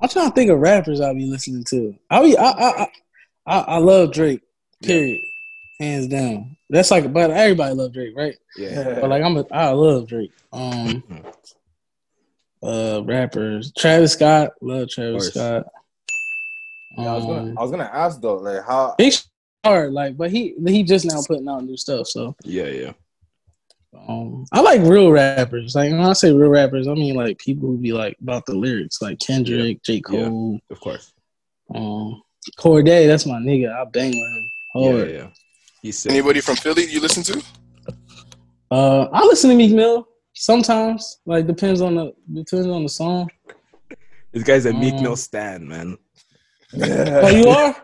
[0.00, 1.94] I'm trying to think of rappers I'll be listening to.
[2.10, 2.86] I be, I, I, I,
[3.46, 4.42] I, I love Drake.
[4.82, 5.20] Period.
[5.80, 6.56] Hands down.
[6.70, 8.36] That's like, but everybody love Drake, right?
[8.56, 8.98] yeah.
[9.00, 10.32] But like, I'm a, I love Drake.
[10.52, 11.02] Um,
[12.62, 13.72] uh, rappers.
[13.76, 15.34] Travis Scott, love Travis course.
[15.34, 15.66] Scott.
[16.96, 19.14] Yeah, I was gonna, Um, I was gonna ask though, like how Big
[19.64, 22.08] hard, like, but he he just now putting out new stuff.
[22.08, 22.92] So, Yeah, yeah.
[23.96, 25.74] Um, I like real rappers.
[25.74, 28.54] Like when I say real rappers, I mean like people who be like about the
[28.54, 30.00] lyrics, like Kendrick, J.
[30.00, 31.12] Cole, Of course.
[31.74, 32.22] um,
[32.58, 33.06] Cordae.
[33.06, 33.72] That's my nigga.
[33.72, 35.10] I bang with him Yeah, hard.
[35.10, 35.28] yeah, yeah.
[35.82, 36.12] He's sick.
[36.12, 37.42] Anybody from Philly you listen to?
[38.70, 41.18] Uh, I listen to Meek Mill sometimes.
[41.24, 43.30] Like depends on the depends on the song.
[44.32, 45.96] This guy's a Meek Um, Mill stan, man.
[46.82, 47.74] Oh, you are?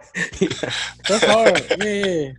[1.08, 1.64] That's hard.
[1.78, 2.30] Yeah, yeah.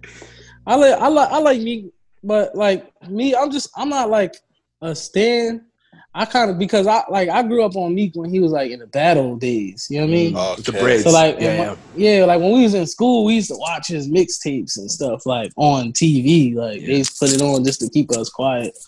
[0.67, 1.91] I like I like I like Meek,
[2.25, 4.35] but like me, I'm just I'm not like
[4.81, 5.65] a stan.
[6.13, 8.71] I kind of because I like I grew up on Meek when he was like
[8.71, 9.87] in the battle days.
[9.89, 10.33] You know what I mean?
[10.33, 10.81] With the oh, Okay.
[10.81, 11.03] braids.
[11.03, 12.19] So like, yeah, in yeah.
[12.19, 15.25] yeah, like when we was in school, we used to watch his mixtapes and stuff
[15.25, 16.55] like on TV.
[16.55, 18.77] Like they used to put it on just to keep us quiet.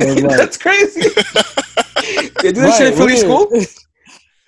[0.00, 1.00] Like, That's crazy.
[2.42, 3.48] they do this shit in Philly school?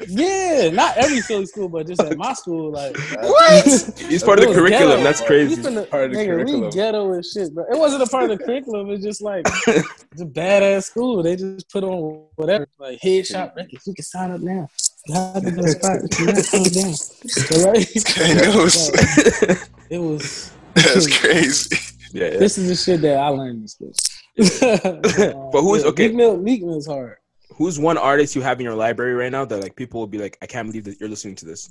[0.08, 3.64] yeah, not every Philly school, but just at my school, like What?
[3.98, 4.88] He's part of the curriculum.
[4.98, 5.02] ghetto.
[5.02, 5.56] That's crazy.
[5.62, 6.60] finna- Part of the nigga, curriculum.
[6.64, 7.64] we ghetto as shit, bro.
[7.70, 8.90] It wasn't a part of the curriculum.
[8.90, 11.22] It's just like it's a badass school.
[11.22, 13.86] They just put on whatever, like headshot records.
[13.86, 14.68] You can sign up now.
[15.06, 15.34] You have
[15.70, 16.18] spot.
[16.18, 16.94] You're not, calm down.
[16.94, 20.50] So, like, like, it was.
[20.74, 21.76] That's crazy.
[22.12, 22.38] yeah, yeah.
[22.38, 23.92] This is the shit that I learned in school.
[24.36, 26.08] But who's- yeah, okay.
[26.08, 27.16] Meek Mill, Meek Mill's hard.
[27.56, 30.18] Who's one artist you have in your library right now that like people will be
[30.18, 31.70] like, I can't believe that you're listening to this?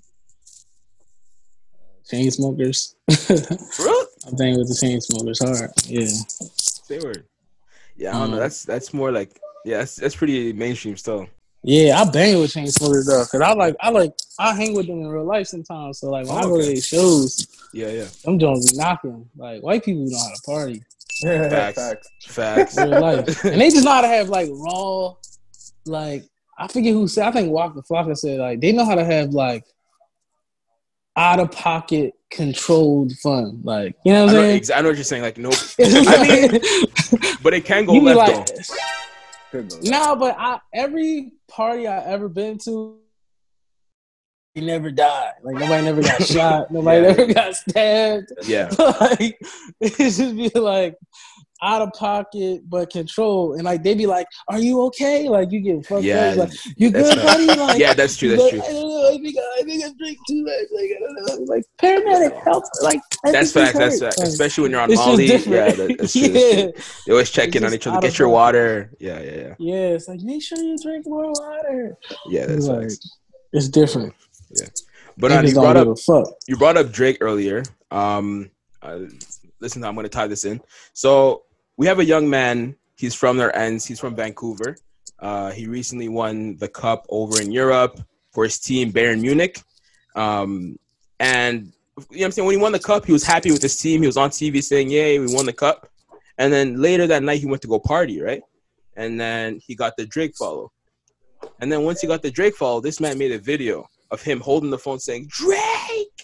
[2.10, 2.96] Chain smokers.
[3.12, 3.34] For
[3.86, 4.06] real?
[4.28, 5.72] I'm playing with the chain smokers hard.
[5.86, 6.06] Yeah.
[6.58, 7.26] Say word.
[7.98, 8.38] Yeah, I don't know.
[8.38, 8.40] Mm.
[8.42, 11.28] That's that's more like yeah, that's that's pretty mainstream still.
[11.64, 14.86] Yeah, I bang with chain smokers though, cause I like I like I hang with
[14.88, 16.00] them in real life sometimes.
[16.00, 16.74] So like when I Oh, go to okay.
[16.74, 18.06] their shows, Yeah, yeah.
[18.24, 19.28] them Jones be knocking.
[19.36, 20.84] Like white people know how to party
[21.24, 21.78] Facts.
[21.80, 22.10] Facts.
[22.28, 22.78] Facts.
[22.78, 25.16] real life, and they just know how to have like raw,
[25.86, 26.24] like
[26.58, 27.28] I forget who said.
[27.28, 29.64] I think Waka Flocka said like they know how to have like
[31.18, 33.62] out of pocket controlled fun.
[33.64, 34.56] Like you know what I'm saying?
[34.58, 35.24] ex- I know what you're saying.
[35.24, 36.24] Like, no, It's I
[37.22, 38.64] mean, but it can go you left like, though.
[39.52, 39.90] Good though.
[39.90, 42.98] No, but I every party I ever been to,
[44.54, 45.34] he never died.
[45.44, 46.72] Like nobody never got shot.
[46.72, 47.08] Nobody Yeah.
[47.14, 48.32] never got stabbed.
[48.46, 49.38] Yeah, like
[49.80, 50.96] it just be like
[51.66, 53.54] out of pocket but control.
[53.56, 56.38] And like they be like, "Are you okay?" Like you get fucked Yeah, up.
[56.38, 57.46] Like you good, not- buddy?
[57.66, 58.30] Like yeah, that's true.
[58.30, 58.62] That's like, true.
[58.62, 59.08] I don't know.
[59.08, 60.68] I think I, I think I drink too much.
[60.74, 61.16] Like I don't
[61.48, 61.54] know.
[61.54, 62.64] Like paramedic help.
[62.84, 63.78] Like I That's fact.
[63.78, 64.18] That's facts.
[64.20, 65.26] Like, Especially when you're on Molly.
[65.26, 65.38] Yeah,
[65.72, 66.22] that, that's true.
[66.22, 66.62] yeah.
[66.72, 66.74] True.
[67.08, 68.00] They always check It's in on each other.
[68.02, 68.34] Get your pocket.
[68.34, 68.92] water.
[69.00, 69.56] Yeah, yeah, yeah.
[69.60, 71.98] Yeah, it's like make sure you drink more water.
[72.30, 73.18] Yeah, that's like, facts.
[73.54, 74.14] it's different.
[74.52, 74.68] Yeah.
[75.18, 75.88] But uh, you brought up
[76.48, 77.64] you brought up Drake earlier.
[77.90, 78.52] Um,
[78.82, 79.00] uh,
[79.60, 80.62] listen, I'm going to tie this in.
[80.94, 81.44] So
[81.78, 82.76] we have a young man.
[82.98, 83.86] He's from their ends.
[83.86, 84.78] He's from Vancouver.
[85.20, 88.00] Uh, he recently won the cup over in Europe
[88.32, 89.62] for his team, Bayern Munich.
[90.16, 90.78] Um,
[91.20, 92.46] and you know what I'm saying?
[92.46, 94.02] When he won the cup, he was happy with his team.
[94.02, 95.90] He was on TV saying, "Yay, we won the cup!"
[96.38, 98.42] And then later that night, he went to go party, right?
[98.98, 100.72] And then he got the Drake follow.
[101.60, 104.42] And then once he got the Drake follow, this man made a video of him
[104.42, 106.15] holding the phone saying, "Drake,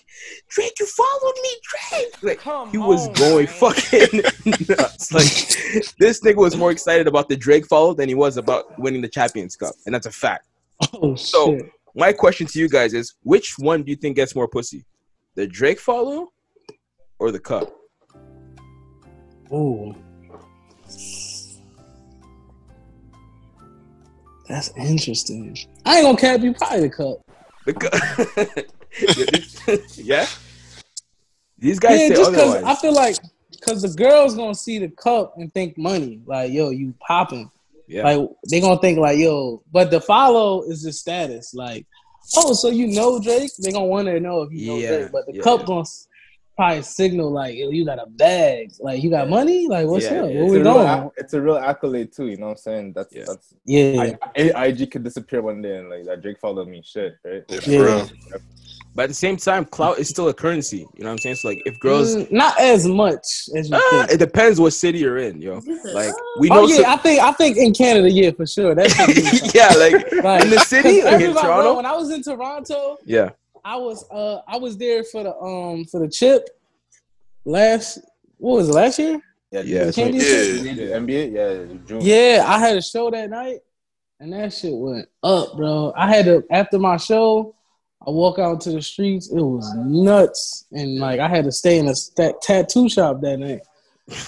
[0.50, 4.22] Drake, you followed me, Drake!" Like he was going fucking
[4.70, 5.12] nuts.
[5.14, 9.02] Like this nigga was more excited about the Drake follow than he was about winning
[9.02, 10.48] the Champions Cup, and that's a fact.
[10.94, 11.72] Oh So- shit!
[11.96, 14.86] My question to you guys is: Which one do you think gets more pussy,
[15.36, 16.30] the Drake follow
[17.20, 17.72] or the cup?
[19.54, 19.94] Ooh,
[24.48, 25.56] that's interesting.
[25.86, 26.54] I ain't gonna cap you.
[26.54, 27.18] Probably the cup.
[27.66, 28.66] The cup.
[29.96, 30.26] yeah.
[31.58, 32.64] These guys yeah, say just because.
[32.64, 33.18] I feel like
[33.52, 36.22] because the girls gonna see the cup and think money.
[36.26, 37.50] Like yo, you popping.
[37.88, 38.04] yeah.
[38.04, 41.54] Like they gonna think like yo, but the follow is the status.
[41.54, 41.86] Like
[42.38, 43.52] oh, so you know Drake?
[43.62, 45.12] They gonna want to know if you know Yeah, Drake.
[45.12, 45.66] But the yeah, cup yeah.
[45.68, 45.86] gonna
[46.58, 48.72] probably signal like yo, you got a bag.
[48.80, 49.68] Like you got money.
[49.68, 50.30] Like what's Yeah, up?
[50.32, 52.28] yeah, Where It's we a, real, ac- it's a real accolade too.
[52.28, 52.94] You know what I'm saying?
[52.94, 53.26] That's Yeah.
[53.28, 54.16] that's Yeah.
[54.36, 57.44] I, IG could disappear one day and like that Drake followed me shit, right?
[57.50, 58.10] Yeah, for real.
[58.94, 60.80] But at the same time, clout is still a currency.
[60.80, 61.36] You know what I'm saying?
[61.38, 63.26] So like, if girls, Mm, not as much
[63.56, 64.12] as you think.
[64.12, 65.62] it depends what city you're in, yo.
[65.94, 68.76] Like we know, Oh yeah, some- I think I think in Canada, yeah, for sure.
[68.76, 68.94] That's
[69.56, 72.98] yeah, like like, in the city, like in everybody- bro, when I was in Toronto,
[73.06, 73.30] Yeah,
[73.64, 76.50] I was uh I was there for the um for the chip
[77.46, 78.00] last
[78.38, 79.22] what was it last year?
[79.52, 80.02] Yeah, Yeah, The?
[80.02, 80.98] Yeah.
[80.98, 82.00] NBA, yeah, June.
[82.02, 83.60] Yeah, I had a show that night,
[84.20, 85.94] and that shit went up, bro.
[85.96, 87.54] I had to after my show,
[88.06, 89.30] I walk out to the streets.
[89.32, 93.38] It was nuts, and like I had to stay in a sta- tattoo shop that
[93.38, 93.62] night,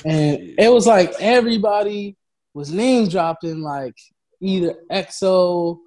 [0.05, 2.15] and it was like everybody
[2.53, 3.95] was name dropping like
[4.41, 5.79] either EXO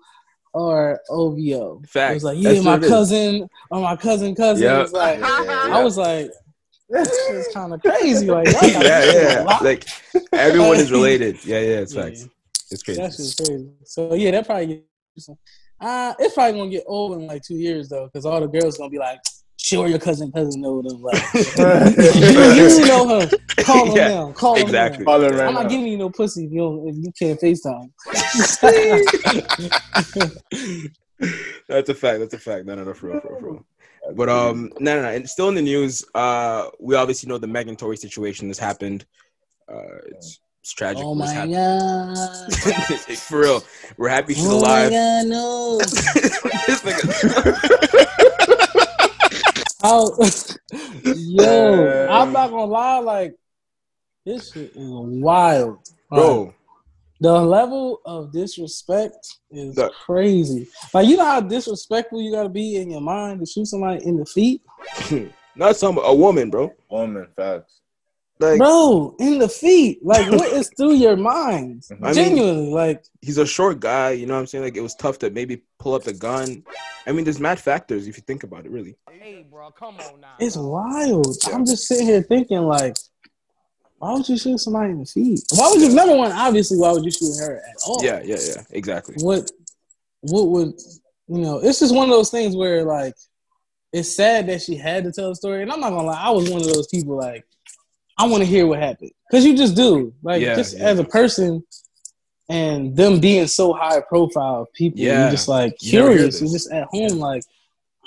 [0.53, 1.83] or OVO.
[1.87, 2.11] Fact.
[2.11, 2.90] It was like, That's yeah, my what it is.
[2.90, 4.64] cousin or my cousin cousin.
[4.64, 4.79] Yeah.
[4.79, 6.31] It was like, Yeah, yeah, I was like,
[6.88, 8.27] It's kind of crazy.
[8.27, 9.59] Like, y'all yeah, yeah.
[9.61, 9.85] Like
[10.33, 11.44] everyone is related.
[11.44, 12.05] Yeah, yeah, it's Yeah.
[12.05, 12.29] facts.
[12.70, 13.01] It's crazy.
[13.03, 13.70] That's just crazy.
[13.85, 14.85] So yeah, that probably get
[15.80, 18.78] uh it's probably gonna get old in like two years though, because all the girls
[18.78, 19.20] gonna be like,
[19.58, 21.02] sure your cousin cousin know them.
[21.02, 23.28] Like you, you know him.
[23.58, 24.32] Call him Yeah, now.
[24.32, 25.04] Call him exactly.
[25.04, 25.12] now.
[25.12, 25.68] Call right I'm not now.
[25.68, 27.90] giving you no pussy if you don't if you can't FaceTime.
[31.68, 32.20] That's a fact.
[32.20, 32.66] That's a fact.
[32.66, 33.66] No, no, no, for real, for real, for real.
[34.14, 35.08] But um, no, no, no.
[35.08, 39.04] And still in the news, uh, we obviously know the Megan Tory situation has happened.
[39.68, 41.05] Uh, it's, it's tragic.
[41.05, 41.52] oh my happened.
[41.55, 43.00] god.
[43.18, 43.64] for real,
[43.96, 44.90] we're happy she's oh alive.
[44.90, 45.79] my god, no.
[46.66, 48.26] This nigga-
[49.81, 50.29] How, oh,
[51.05, 53.37] yo, I'm not gonna lie, like
[54.24, 55.79] this shit is wild,
[56.11, 56.52] Like, bro.
[57.20, 60.66] The level of disrespect is The- crazy.
[60.92, 64.16] Like you know how disrespectful you gotta be in your mind to shoot somebody in
[64.16, 64.62] the feet,
[65.55, 66.72] Not some a woman, bro.
[66.90, 67.83] Woman, facts.
[68.38, 69.14] Like bro.
[69.18, 71.85] In the feet, like what is through your mind?
[71.90, 74.11] I mean- Genuinely, like he's a short guy.
[74.11, 74.64] You know what I'm saying?
[74.64, 76.62] Like it was tough to maybe pull up the gun.
[77.07, 78.70] I mean, there's mad factors if you think about it.
[78.72, 78.96] Really.
[79.11, 80.35] Hey, bro, come on now.
[80.38, 81.37] it's wild.
[81.53, 82.96] I'm just sitting here thinking, like,
[83.99, 85.40] why would you shoot somebody in the feet?
[85.55, 85.94] Why would you?
[85.94, 88.05] Number one, obviously, why would you shoot her at all?
[88.05, 88.62] Yeah, yeah, yeah.
[88.70, 89.14] Exactly.
[89.20, 89.51] what
[90.22, 90.75] what would
[91.29, 93.14] you know it's just one of those things where like
[93.92, 96.31] it's sad that she had to tell the story and i'm not gonna lie i
[96.31, 97.44] was one of those people like
[98.18, 99.11] i want to hear what happened.
[99.31, 100.12] Because you just do.
[100.22, 100.85] Like Yeah, just yeah.
[100.88, 101.62] as a person
[102.48, 105.22] and them being so high profile people Yeah.
[105.22, 107.42] you're just like You curious you're just at home like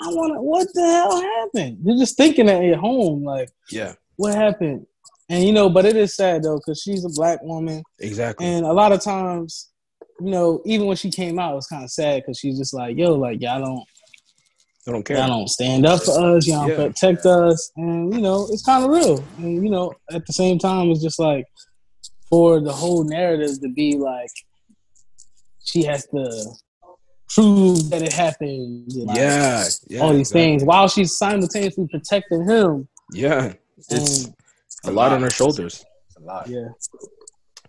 [0.02, 1.78] i want to what the hell happened?
[1.84, 4.86] You're just thinking at your home like Yeah, what happened?
[5.28, 7.82] And you know but it is sad though because she's a black woman.
[7.98, 8.46] Exactly.
[8.46, 9.68] and a lot of times,
[10.20, 12.74] you know, even when she came out, it was kind of sad because she's just
[12.74, 13.84] like, "Yo, like y'all don't,
[14.88, 15.18] I don't care.
[15.18, 16.86] y'all don't stand up for us, y'all don't Yeah.
[16.88, 19.22] protect us," and you know, it's kind of real.
[19.38, 21.44] And you know, at the same time, it's just like
[22.28, 24.30] for the whole narrative to be like
[25.62, 26.46] she has to
[27.34, 28.86] prove that it happened.
[29.04, 30.00] like, yeah, yeah.
[30.00, 30.40] all these exactly.
[30.40, 32.88] things while she's simultaneously protecting him.
[33.12, 34.34] Yeah, it's And
[34.84, 35.84] a lot on her shoulders.
[36.08, 36.48] It's a lot.
[36.48, 36.68] yeah,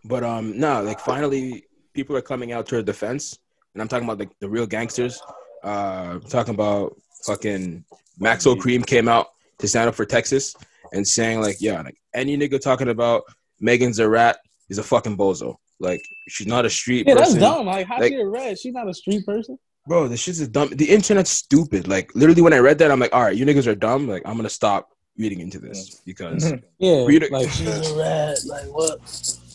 [0.06, 3.38] But um, no, like finally, people are coming out to her defense,
[3.74, 5.22] and I'm talking about like the real gangsters.
[5.64, 6.96] Uh, talking about
[7.26, 7.84] fucking
[8.20, 9.28] Maxo Kream came out
[9.60, 10.56] to stand up for Texas
[10.94, 13.24] and saying like, yeah, like any nigga talking about
[13.60, 15.56] Megan's a rat is a fucking bozo.
[15.80, 17.42] Like she's not a street yeah, that's person.
[17.42, 17.66] dumb.
[17.68, 18.58] Like, how Like- she a rat?
[18.60, 19.58] She's not a street person.
[19.88, 20.70] Bro, this shit's is dumb.
[20.70, 21.88] The internet's stupid.
[21.88, 24.08] Like literally, when I read that, I'm like, all right, you niggas are dumb.
[24.08, 27.32] Like I'm gonna stop reading into this because Yeah, Read it.
[27.32, 28.38] like she's a rat.
[28.46, 29.00] Like what?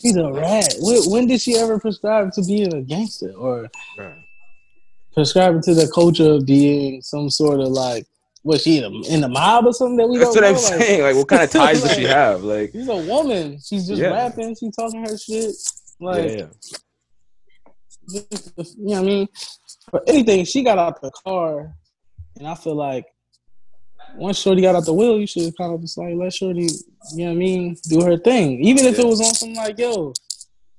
[0.01, 0.73] She's a rat.
[0.79, 3.69] When, when did she ever prescribe to being a gangster or
[5.17, 8.05] prescribing to the culture of being some sort of like
[8.43, 10.53] was she in, the mob or something that we that's what I'm?
[10.53, 11.01] Like, saying.
[11.01, 12.43] Like, what kind of ties does she have?
[12.43, 13.59] Like, She's a woman.
[13.59, 14.09] She's just Yeah.
[14.09, 14.55] rapping.
[14.55, 15.53] She's talking her shit.
[15.99, 16.45] Like, yeah.
[18.09, 19.27] just- you know what I mean?
[19.89, 21.73] For anything, she got out the car,
[22.37, 23.05] and I feel like
[24.15, 26.67] once Shorty got out the wheel, you should kind of just like let Shorty,
[27.15, 28.63] you know what I mean, do her thing.
[28.63, 30.13] Even if it was on some like, yo,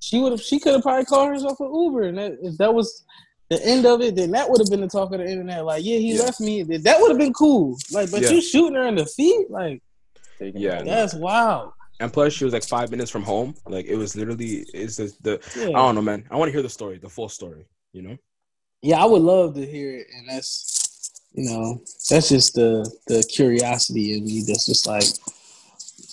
[0.00, 2.72] she would have, she could have probably called herself an Uber, and that, if that
[2.72, 3.04] was
[3.50, 5.64] the end of it, then that would have been the talk of the internet.
[5.64, 6.22] Like, yeah, he Yeah.
[6.24, 6.62] left me.
[6.62, 7.76] That that would have been cool.
[7.90, 8.30] Like, but Yeah.
[8.30, 9.82] you shooting her in the feet, like,
[10.40, 10.80] Yeah.
[10.80, 10.84] it.
[10.84, 11.72] that's wild.
[12.00, 13.54] And plus, she was like five minutes from home.
[13.66, 15.40] Like it was literally, it's just the.
[15.56, 15.68] Yeah.
[15.68, 16.24] I don't know, man.
[16.30, 17.64] I want to hear the story, the full story.
[17.92, 18.16] You know?
[18.82, 23.24] yeah, I would love to hear it, and that's you know that's just the the
[23.24, 24.42] curiosity in me.
[24.46, 25.04] That's just like,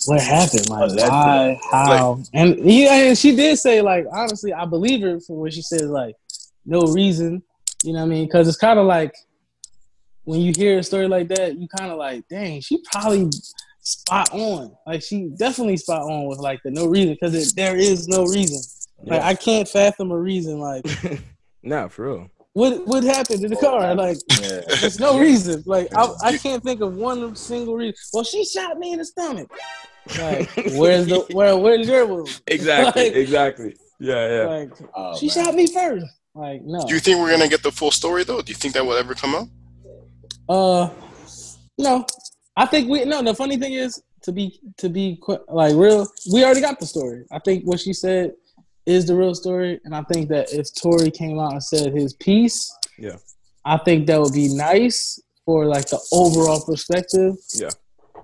[0.06, 0.68] what happened?
[0.68, 1.60] Like, led to why?
[1.70, 2.22] How?
[2.34, 5.82] and yeah, and she did say like, honestly, I believe her for what she says.
[5.82, 6.16] Like,
[6.66, 7.42] no reason.
[7.84, 8.26] You know what I mean?
[8.26, 9.14] Because it's kind of like
[10.24, 13.30] when you hear a story like that, you kind of like, dang, she probably
[13.80, 14.74] spot on.
[14.86, 18.60] Like, she definitely spot on with like the no reason because there is no reason.
[19.04, 20.58] Like, I can't fathom a reason.
[20.58, 20.84] Like,
[21.62, 22.30] Nah, for real.
[22.54, 23.94] what what happened to the car?
[23.94, 24.62] Like, Yeah.
[24.80, 25.62] there's no reason.
[25.66, 27.94] Like, I, I can't think of one single reason.
[28.12, 29.50] Well, she shot me in the stomach.
[30.18, 31.56] Like, where's the where?
[31.56, 32.40] Where's your wound?
[32.48, 33.04] Exactly.
[33.10, 33.76] Like- exactly.
[34.00, 34.46] Yeah, yeah.
[34.46, 35.34] Like, Oh, she man.
[35.44, 36.06] shot me first.
[36.36, 36.86] Like, no.
[36.86, 38.42] Do you think we're gonna get the full story though?
[38.42, 39.48] Do you think that will ever come out?
[40.48, 40.90] Uh,
[41.78, 42.06] no.
[42.56, 43.22] I think we no.
[43.22, 46.06] The funny thing is to be to be qu- like real.
[46.32, 47.24] We already got the story.
[47.32, 48.32] I think what she said
[48.84, 52.12] is the real story, and I think that if Tory came out and said his
[52.14, 53.16] piece, Yeah.
[53.64, 57.34] I think that would be nice for like the overall perspective.
[57.54, 57.70] Yeah.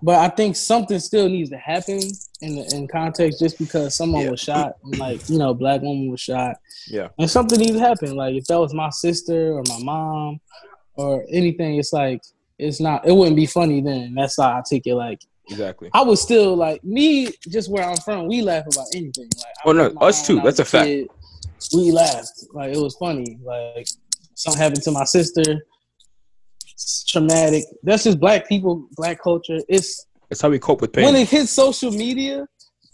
[0.03, 2.01] But I think something still needs to happen
[2.43, 4.31] in the in context, just because someone Yeah.
[4.31, 6.57] was shot, like you know, a black woman was shot,
[6.89, 7.09] Yeah.
[7.19, 8.17] and something needs to happen.
[8.17, 10.41] Like if that was my sister or my mom
[10.95, 12.21] or anything, it's like
[12.59, 13.07] it's not.
[13.07, 14.15] It wouldn't be funny then.
[14.15, 14.95] That's how I take it.
[14.95, 15.91] Like exactly.
[15.95, 18.27] I was still like me, just where I'm from.
[18.29, 19.29] We laugh about anything.
[19.37, 20.41] Like, I Oh, no, us too.
[20.41, 20.87] That's a fact.
[20.87, 21.09] kid,
[21.75, 22.45] we laughed.
[22.53, 23.39] Like it was funny.
[23.43, 23.87] Like
[24.35, 25.65] something happened to my sister.
[26.73, 27.65] It's traumatic.
[27.83, 29.59] That's just black people, black culture.
[29.69, 31.05] It's That's how we cope with pain.
[31.05, 32.47] when it hits social media,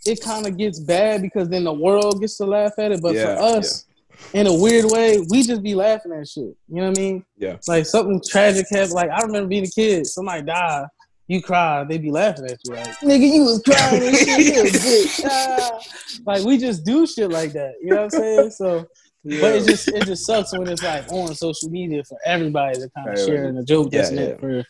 [0.05, 3.01] it kind of gets bad because then the world gets to laugh at it.
[3.01, 3.85] But Yeah, for us,
[4.33, 6.43] in a weird way, we just be laughing at shit.
[6.43, 7.25] You know what I mean?
[7.37, 7.59] Yeah.
[7.69, 8.91] Like something tragic happened.
[8.95, 10.87] Like I remember being a kid, somebody died.
[11.29, 14.61] You cry, they be laughing at you like, nigga, you was crying and shit, you
[14.61, 15.25] a bitch.
[15.31, 15.79] Ah.
[16.27, 17.75] Like we just do shit like that.
[17.81, 18.51] You know what I'm saying?
[18.51, 18.87] So,
[19.25, 22.91] but it just it just sucks when it's like on social media for everybody to
[22.97, 23.25] kind of right.
[23.25, 24.65] sharing a joke that's Yeah, meant for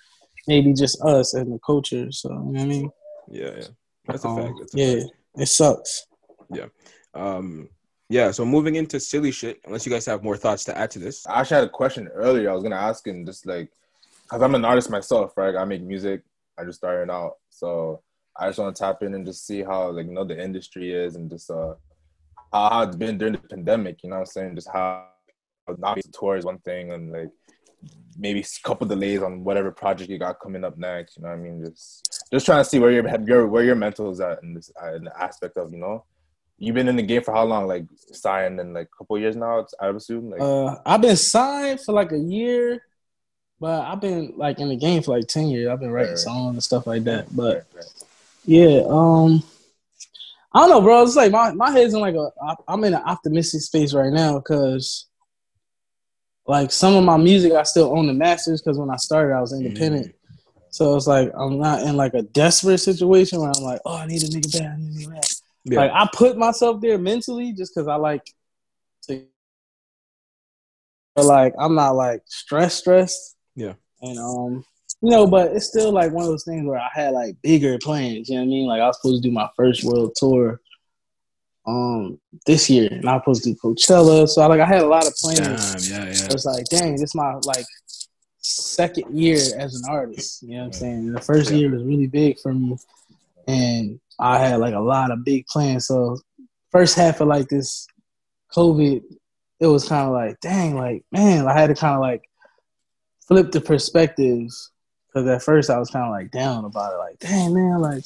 [0.49, 2.11] maybe just us and the culture.
[2.11, 2.91] So you know what I mean?
[3.31, 3.65] yeah, yeah.
[4.07, 4.55] That's a Um, fact.
[4.59, 5.13] That's a yeah, fact.
[5.37, 6.07] it sucks.
[6.53, 6.67] Yeah.
[7.15, 7.69] Um,
[8.09, 8.31] yeah.
[8.33, 9.61] So moving into silly shit.
[9.67, 11.27] Unless you guys have more thoughts to add to this.
[11.27, 12.51] I actually had a question earlier.
[12.51, 13.71] I was gonna ask him just like,
[14.29, 15.55] cause I'm an artist myself, right?
[15.55, 16.23] I make music.
[16.59, 18.03] I just started out, so
[18.37, 20.93] I just want to tap in and just see how like you know the industry
[20.93, 21.75] is and just uh
[22.53, 24.03] how, how it's been during the pandemic.
[24.03, 24.55] You know what I'm saying?
[24.57, 25.07] Just how
[25.77, 27.29] not being tour is one thing, and like
[28.19, 31.17] maybe a couple delays on whatever project you got coming up next.
[31.17, 31.65] You know what I mean?
[31.65, 34.71] Just just trying to see where your your where your mental is at in this
[34.83, 36.05] uh, in the aspect of you know.
[36.59, 37.69] You've been in the game for how long?
[37.69, 40.31] Like signed in like a couple years now, I would assume.
[40.31, 42.83] Like Uh, I've been signed for like a year,
[43.61, 45.69] but I've been like in the game for like ten years.
[45.69, 46.19] I've been writing Right.
[46.19, 47.35] songs and stuff like that.
[47.35, 47.85] But Right, right.
[48.45, 49.45] yeah, um,
[50.53, 51.03] I don't know, bro.
[51.03, 52.31] It's like my my head's in like a.
[52.67, 55.07] I'm in an optimistic space right now because,
[56.49, 59.41] like, some of my music I still own the masters because when I started I
[59.41, 60.15] was independent.
[60.71, 64.07] So it's like I'm not in like a desperate situation where I'm like, oh, I
[64.07, 64.73] need a nigga back.
[64.73, 65.43] I need a nigga.
[65.65, 65.81] Yeah.
[65.81, 68.23] Like I put myself there mentally just because I like
[69.05, 69.25] to.
[71.15, 73.37] But like I'm not like stress stressed.
[73.55, 73.75] Yeah.
[74.03, 74.65] And um,
[75.03, 77.79] you know, but it's still like one of those things where I had like bigger
[77.79, 78.29] plans.
[78.29, 78.67] You know what I mean?
[78.67, 80.61] Like I was supposed to do my first world tour,
[81.69, 84.27] um, this year, and I was supposed to do Coachella.
[84.27, 85.89] So I like I had a lot of plans.
[85.89, 86.07] Damn.
[86.07, 86.07] Yeah.
[86.07, 86.29] Yeah.
[86.31, 87.67] It's like, dang, this is my like
[88.39, 90.43] second year as an artist.
[90.43, 91.13] You know what I'm saying?
[91.13, 92.79] The first year was really big for me,
[93.47, 95.87] and I had like a lot of big plans.
[95.87, 96.19] So
[96.73, 97.87] first half of like this
[98.55, 99.03] COVID,
[99.61, 102.23] it was kind of like, dang, like man, I had to kind of like
[103.27, 104.71] flip the perspectives
[105.07, 108.05] because at first I was kind of like down about it, like, dang man, like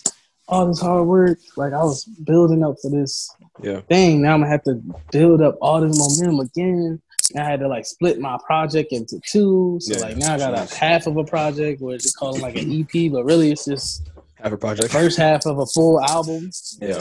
[0.53, 3.81] all this hard work, like I was building up for this Yeah.
[3.89, 4.21] thing.
[4.23, 7.01] Now I'm gonna have to build up all this momentum again.
[7.39, 9.79] I had to like split my project into two.
[9.81, 10.01] So Yeah.
[10.03, 12.71] like now I got a half of a project which they call it like an
[12.71, 14.11] EP, but really it's just
[14.43, 14.93] Have a project.
[14.93, 16.51] first half of a full album.
[16.83, 16.89] Yeah.
[16.89, 17.01] You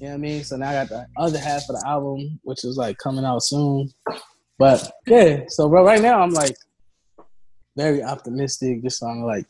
[0.00, 0.44] what I mean?
[0.44, 3.42] So now I got the other half of the album, which is like coming out
[3.42, 3.88] soon.
[4.58, 6.56] But yeah, so bro, right now I'm like
[7.76, 9.46] very optimistic, just on like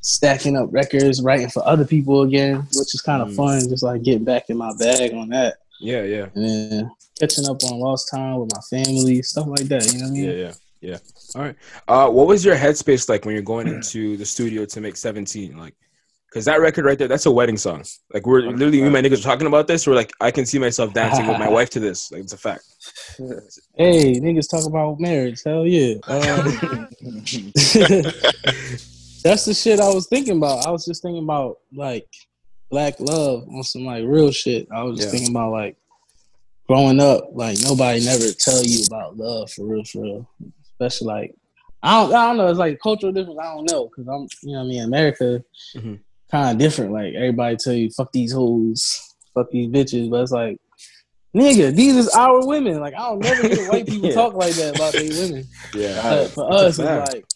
[0.00, 3.36] stacking up records, writing for other people again, which is kind of Mm.
[3.36, 5.56] fun, just like getting back in my bag on that.
[5.80, 6.02] Yeah.
[6.04, 6.26] Yeah.
[6.34, 9.92] And then catching up on lost time with my family, stuff like that.
[9.92, 10.24] You know what I mean?
[10.24, 10.98] Yeah, yeah, yeah.
[11.34, 11.56] All right.
[11.88, 15.56] Uh, what was your headspace like when you're going into the studio to make 17?
[15.56, 15.74] Like,
[16.28, 17.82] because that record right there, that's a wedding song.
[18.12, 19.86] Like, we're literally, me and my niggas were talking about this.
[19.86, 22.12] We're like, I can see myself dancing with my wife to this.
[22.12, 22.64] Like, it's a fact.
[23.74, 25.42] Hey, niggas talk about marriage.
[25.44, 25.94] Hell yeah.
[26.08, 26.88] Um,
[29.26, 30.66] that's the shit I was thinking about.
[30.66, 32.06] I was just thinking about like
[32.70, 34.68] black love on some like real shit.
[34.72, 35.12] I was just Yeah.
[35.18, 35.76] thinking about like
[36.68, 40.28] growing up, like nobody never tell you about love for real, for real.
[40.72, 41.34] Especially like
[41.82, 42.48] I don't, I don't know.
[42.48, 43.38] It's like cultural difference.
[43.40, 45.44] I don't know because I'm, you know, what I mean, America
[45.76, 46.00] Mhm.
[46.30, 46.92] kind of different.
[46.92, 50.58] Like everybody tell you, fuck these hoes, fuck these bitches, but it's like.
[51.34, 52.80] Nigga, these is our women.
[52.80, 54.14] Like I don't never hear white people Yeah.
[54.14, 55.44] talk like that about their women.
[55.74, 56.00] Yeah.
[56.02, 57.26] But for us, it's like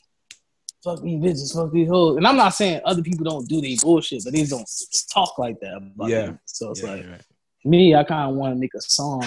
[0.82, 2.16] fuck these bitches, fuck these hoes.
[2.16, 4.68] And I'm not saying other people don't do these bullshit, but they don't
[5.12, 5.76] talk like that.
[5.94, 6.26] About Yeah.
[6.26, 6.40] them.
[6.46, 7.22] So it's Yeah, like right.
[7.64, 9.24] me, I kind of want to make a song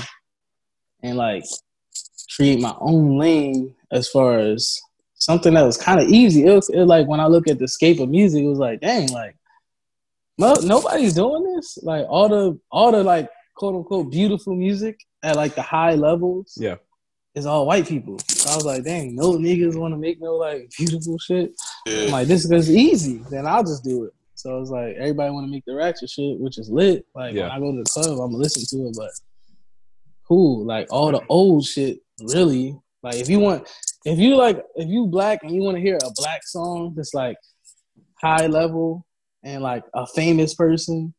[1.02, 1.44] and like
[2.36, 4.80] create my own lane as far as
[5.16, 6.46] something that was kind of easy.
[6.46, 8.82] It was, it like when I look at the scape of music, it was like,
[8.82, 9.36] dang, like
[10.40, 11.78] no, nobody's doing this.
[11.84, 16.58] Like all the all the like quote unquote beautiful music at like the high levels
[16.60, 16.76] Yeah.
[17.36, 18.20] Is all white people.
[18.30, 21.54] So I was like, dang, no niggas want to make no like beautiful shit.
[21.88, 22.12] I'm Yeah.
[22.12, 23.24] like, this is easy.
[23.30, 24.14] Then I'll just do it.
[24.36, 27.06] So it's like everybody want to make the ratchet shit, which is lit.
[27.16, 27.44] Like Yeah.
[27.44, 29.10] when I go to the club, I'm gonna listen to it, but
[30.28, 30.66] cool.
[30.66, 32.00] Like all the old shit,
[32.34, 32.78] really.
[33.02, 33.68] Like if you want,
[34.06, 37.14] if you like, if you black and you want to hear a black song that's
[37.14, 37.38] like
[38.22, 39.06] high level
[39.44, 41.14] and like a famous person.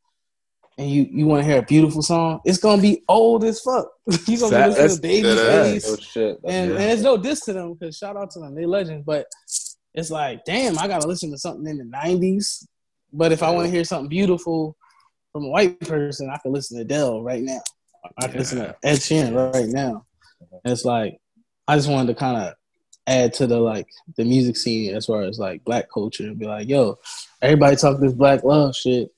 [0.76, 2.40] And you, you want to hear a beautiful song?
[2.44, 3.86] It's gonna be old as fuck.
[4.26, 6.40] you gonna Fact- be listening to Baby Yeah, that Face, Oh shit.
[6.44, 6.76] And, Yeah.
[6.80, 9.04] and it's no diss to them because shout out to them, they legends.
[9.06, 9.26] But
[9.94, 12.66] it's like, damn, I gotta listen to something in the '90s
[13.12, 14.76] But if I want to hear something beautiful
[15.32, 17.60] from a white person, I can listen to Adele right now.
[18.18, 20.04] I can listen to Ed Sheeran right now.
[20.64, 21.18] And it's like
[21.68, 22.54] I just wanted to kind of
[23.06, 26.46] add to the like the music scene as far as like black culture and be
[26.46, 26.98] like, yo,
[27.40, 29.13] everybody talk this black love shit.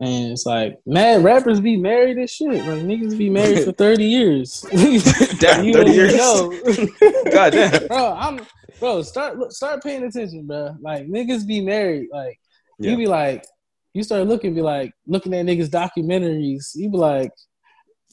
[0.00, 2.48] And it's like, mad rappers be married and shit.
[2.48, 4.62] Like niggas be married for 30 years.
[5.38, 6.16] Damn, You 30 years.
[6.16, 6.50] know.
[7.32, 7.86] God damn.
[7.86, 8.40] bro, I'm
[8.78, 10.74] bro, start look, start paying attention, bro.
[10.80, 12.08] Like niggas be married.
[12.12, 12.40] Like
[12.78, 12.92] Yeah.
[12.92, 13.44] you be like,
[13.92, 16.70] you start looking, be like looking at niggas documentaries.
[16.74, 17.32] You be like,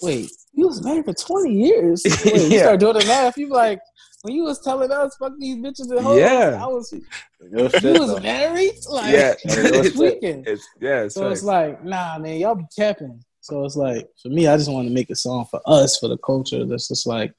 [0.02, 2.04] wait, you was married for twenty years.
[2.26, 3.38] Wait, You start doing the math.
[3.38, 3.80] You be like,
[4.28, 6.60] when you was telling us fuck these bitches and hoes, Yeah.
[6.62, 6.94] I was
[7.40, 8.20] Real shit, was though.
[8.20, 8.74] married.
[8.90, 9.34] Like, Yeah.
[9.46, 10.44] it's tweaking.
[10.46, 13.24] It's, yeah, it's So it's like, nah, man, y'all be capping.
[13.40, 16.10] So it's like, for me, I just want to make a song for us, for
[16.10, 16.66] the culture.
[16.66, 17.34] That's just like,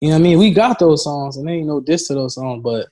[0.00, 0.38] you know what I mean?
[0.40, 2.88] We got those songs, and there ain't no diss to those songs, but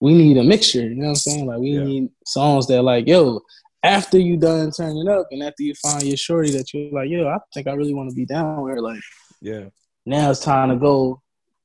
[0.00, 0.82] we need a mixture.
[0.82, 1.46] You know what I'm saying?
[1.46, 1.84] Like, we Yeah.
[1.84, 3.40] need songs that, like, yo,
[3.82, 7.26] after you done turning up, and after you find your shorty that you're like, yo,
[7.28, 8.82] I think I really want to be down with her.
[8.82, 9.00] Like,
[9.40, 9.64] yeah.
[10.04, 11.22] now it's time to go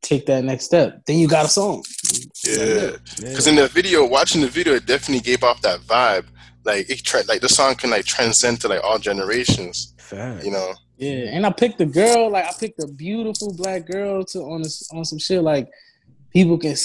[0.08, 1.06] take that next step.
[1.06, 1.84] Then you got a song.
[2.46, 2.64] Yeah.
[2.64, 2.92] yeah.
[3.20, 6.26] Because in the video, watching the video, it definitely gave off that vibe.
[6.64, 9.94] Like it, tra- like the song can like transcend to like all generations.
[9.98, 10.46] Facts.
[10.46, 10.74] You know.
[10.98, 12.32] Yeah, and I picked a girl.
[12.32, 15.42] Like I picked a beautiful black girl to on this, on some shit.
[15.44, 15.70] Like
[16.34, 16.76] people can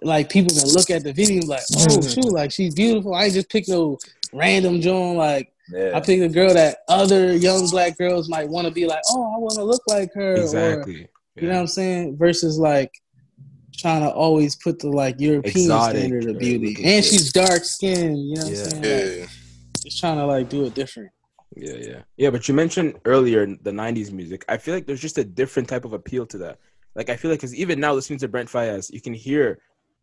[0.00, 2.08] like people can look at the video and be like, oh Mm-hmm.
[2.08, 3.14] shoot, like she's beautiful.
[3.14, 3.98] I ain't just pick no
[4.32, 5.18] random joint.
[5.18, 5.92] Like Yeah.
[5.94, 9.34] I picked a girl that other young black girls might want to be like, oh,
[9.34, 10.32] I want to look like her.
[10.34, 11.08] Or, Exactly.
[11.36, 12.16] You know what I'm saying?
[12.18, 12.90] Versus like
[13.78, 16.68] trying to always put the like European Exotic standard of beauty.
[16.68, 17.12] looking And shit.
[17.14, 18.18] she's dark skinned.
[18.18, 18.62] You know what Yeah.
[18.64, 18.82] I'm saying?
[18.82, 19.26] Like, Yeah.
[19.82, 21.10] just trying to like do it different.
[21.56, 22.30] Yeah, yeah, yeah.
[22.30, 24.44] But you mentioned earlier the '90s music.
[24.48, 26.58] I feel like there's just a different type of appeal to that.
[26.94, 29.58] Like I feel like because even now listening to Brent Faiyaz, you can hear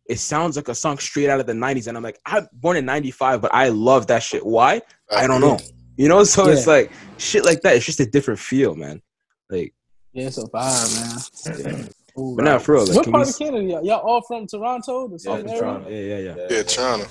[0.08, 2.76] it sounds like a song straight out of the '90s, and I'm like, I'm born
[2.76, 4.44] in '95, but I love that shit.
[4.44, 4.80] Why?
[5.10, 5.58] I don't know.
[5.96, 7.74] You know, so it's like shit like that.
[7.76, 9.02] It's just a different feel, man.
[9.50, 9.74] Like,
[10.12, 11.88] Yeah, it's a vibe, man.
[12.18, 13.30] Ooh, but now for real, like, what can part we?
[13.30, 13.64] of Canada?
[13.64, 15.06] Y'all, y'all all from Toronto?
[15.08, 15.60] The Yeah, same it's area?
[15.62, 15.88] Toronto.
[15.90, 16.46] Yeah, yeah, yeah.
[16.50, 17.06] Yeah, Toronto.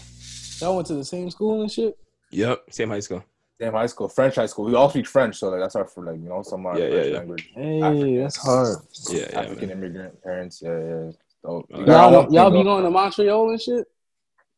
[0.61, 1.97] Y'all went to the same school and shit.
[2.31, 3.23] Yep, same high school.
[3.61, 4.65] Same high school, French high school.
[4.65, 6.79] We all speak French, so like that's our for like you know some of our
[6.79, 7.17] Yeah, yeah, French yeah.
[7.17, 7.49] language.
[7.55, 8.21] Hey, African.
[8.21, 8.77] that's hard.
[9.09, 9.77] Yeah, yeah, African man.
[9.77, 10.61] immigrant parents.
[10.61, 11.11] Yeah, yeah.
[11.41, 13.87] So, we Y'all- got our Y'all, y'all be going to Montreal and shit.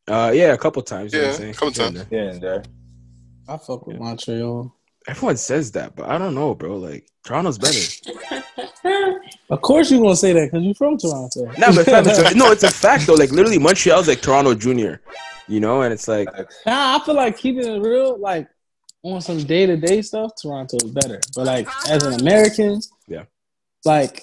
[0.08, 1.12] Uh, yeah, a couple times.
[1.14, 1.94] you know Yeah, what couple times.
[1.94, 2.06] there.
[2.10, 2.64] Here and there.
[3.48, 4.02] I fuck with Yeah.
[4.02, 4.74] Montreal.
[5.08, 6.76] Everyone says that, but I don't know, bro.
[6.76, 7.78] Like Toronto's better.
[9.50, 11.44] Of course you're gonna say that because you're from Toronto.
[11.58, 13.12] Nah, but fam, it's a, no, it's a fact though.
[13.12, 15.02] Like literally, Montreal's like Toronto Junior,
[15.46, 16.26] you know, and it's like
[16.66, 18.48] Nah, I feel like keeping it real, like
[19.02, 21.20] on some day to day stuff, Toronto is better.
[21.36, 23.24] But like as an American, Yeah.
[23.84, 24.22] like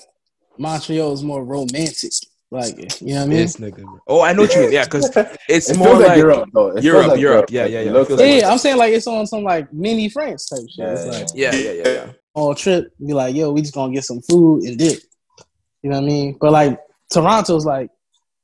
[0.58, 2.12] Montreal is more romantic.
[2.52, 3.38] Like you know what I mean?
[3.38, 4.00] this nigga.
[4.08, 4.72] Oh, I know what you mean.
[4.72, 5.10] Yeah, because
[5.50, 6.76] it's It more like, like Europe, though.
[6.76, 7.46] It Europe, like Europe.
[7.52, 7.92] Yeah, Like, yeah, yeah.
[7.92, 10.60] looks It feels like- yeah, I'm saying like it's on some like mini France type
[10.68, 10.78] shit.
[10.80, 11.12] Yeah, it's yeah.
[11.12, 12.12] like yeah, yeah, yeah, yeah.
[12.34, 15.00] on a trip, be like, yo, we just gonna get some food and dip.
[15.84, 16.38] You know what I mean?
[16.42, 16.80] But like
[17.14, 17.92] Toronto's like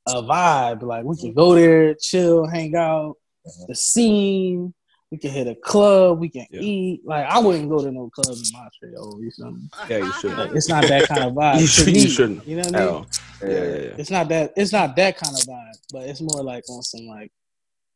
[0.08, 0.82] a vibe.
[0.82, 3.66] Like we can go there, chill, hang out, Mhm.
[3.66, 4.72] the scene.
[5.12, 6.18] We can hit a club.
[6.18, 6.60] We can Yeah.
[6.60, 7.02] eat.
[7.04, 9.14] Like I wouldn't go to no club in Montreal.
[9.14, 9.68] Oh, you feel me?
[9.88, 10.36] Yeah, you should.
[10.36, 11.58] Like, it's not that kind of vibe.
[11.60, 12.46] You should, you shouldn't.
[12.46, 12.88] You know what I mean?
[12.88, 13.06] Oh,
[13.42, 13.94] yeah, yeah, yeah.
[13.98, 14.52] It's not that.
[14.56, 15.78] It's not that kind of vibe.
[15.92, 17.30] But it's more like on some like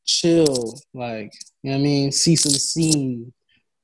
[0.06, 0.78] chill.
[0.94, 1.32] Like
[1.62, 2.12] you know what I mean?
[2.12, 3.32] See some scene.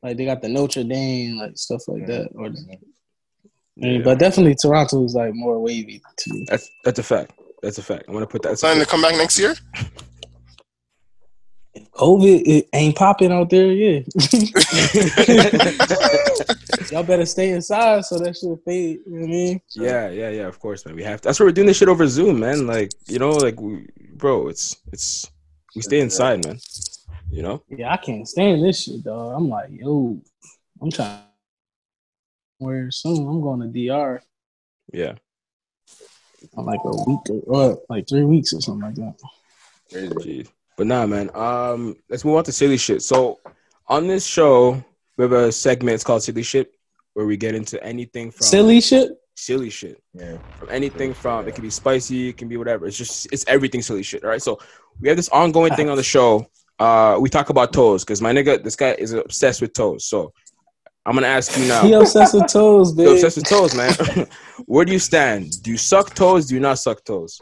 [0.03, 2.29] Like they got the Notre Dame, like stuff like that.
[2.37, 2.79] Or I mean,
[3.77, 3.99] Yeah.
[4.05, 6.47] but definitely Toronto is like more wavy to me.
[6.49, 7.33] That's that's a fact.
[7.63, 8.05] That's a fact.
[8.07, 8.57] I'm gonna put that.
[8.59, 9.55] Planning to come back next year?
[11.77, 13.99] If COVID it ain't popping out there, yeah.
[16.91, 19.01] Y'all better stay inside so that shit fade.
[19.07, 19.61] You know what I mean?
[19.75, 20.47] Yeah, yeah, yeah.
[20.47, 20.95] Of course, man.
[20.95, 21.21] We have.
[21.21, 21.29] To.
[21.29, 22.67] That's why we're doing this shit over Zoom, man.
[22.67, 25.31] Like you know, like we, bro, it's it's
[25.75, 26.59] we stay inside, man.
[27.31, 27.63] You know.
[27.69, 29.35] Yeah, I can't stand this shit, dog.
[29.37, 30.19] I'm like, yo,
[30.81, 31.21] I'm trying.
[32.59, 34.23] Where soon I'm going to DR
[34.91, 35.17] Yeah.
[36.57, 39.15] in like a week or, or like three weeks or something like that.
[39.93, 40.49] Crazy.
[40.77, 40.79] Jeez.
[40.79, 41.31] But nah, man.
[41.35, 43.03] Um, let's move on to silly shit.
[43.03, 43.41] So
[43.89, 44.83] on this show,
[45.17, 45.95] we have a segment.
[45.95, 46.73] It's called silly shit,
[47.15, 49.11] where we get into anything from Silly shit.
[49.35, 50.03] silly shit.
[50.15, 50.37] Yeah.
[50.59, 52.87] from anything from it can be spicy, it can be whatever.
[52.87, 54.23] It's just it's everything silly shit.
[54.25, 54.43] All right.
[54.43, 54.59] So
[55.01, 56.47] we have this ongoing thing on the show.
[56.79, 60.05] Uh, we talk about toes because my nigga, this guy is obsessed with toes.
[60.05, 60.33] So
[61.07, 61.83] I'm gonna ask you now.
[61.83, 64.27] He obsessed with toes, You're obsessed with toes, man.
[64.67, 65.63] Where do you stand?
[65.63, 66.47] Do you suck toes?
[66.47, 67.41] Do you not suck toes?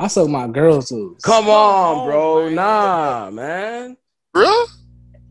[0.00, 1.20] I suck my girl toes.
[1.22, 2.46] Come on, bro.
[2.46, 3.98] Oh nah, man.
[4.32, 4.66] Real?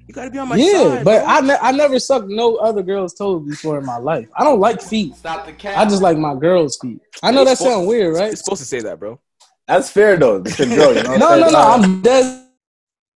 [0.08, 1.06] You gotta be on my yeah, side.
[1.06, 1.28] but bro.
[1.28, 4.28] I, ne- I never sucked no other girl's toes before in my life.
[4.38, 5.16] I don't like feet.
[5.16, 5.76] Stop the cat.
[5.76, 7.00] I just like my girl's feet.
[7.24, 8.28] I know that sounds weird, right?
[8.28, 9.20] You're supposed to say that, bro.
[9.68, 10.44] That's fair though.
[10.46, 11.60] It's your girl, you know what No, no, no.
[11.60, 12.48] I'm dead.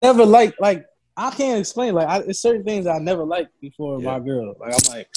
[0.01, 0.86] Never like like
[1.16, 1.93] I can't explain.
[1.93, 4.18] Like, I, it's certain things I never liked before Yeah.
[4.18, 4.56] my girl.
[4.60, 5.08] Like, I'm like,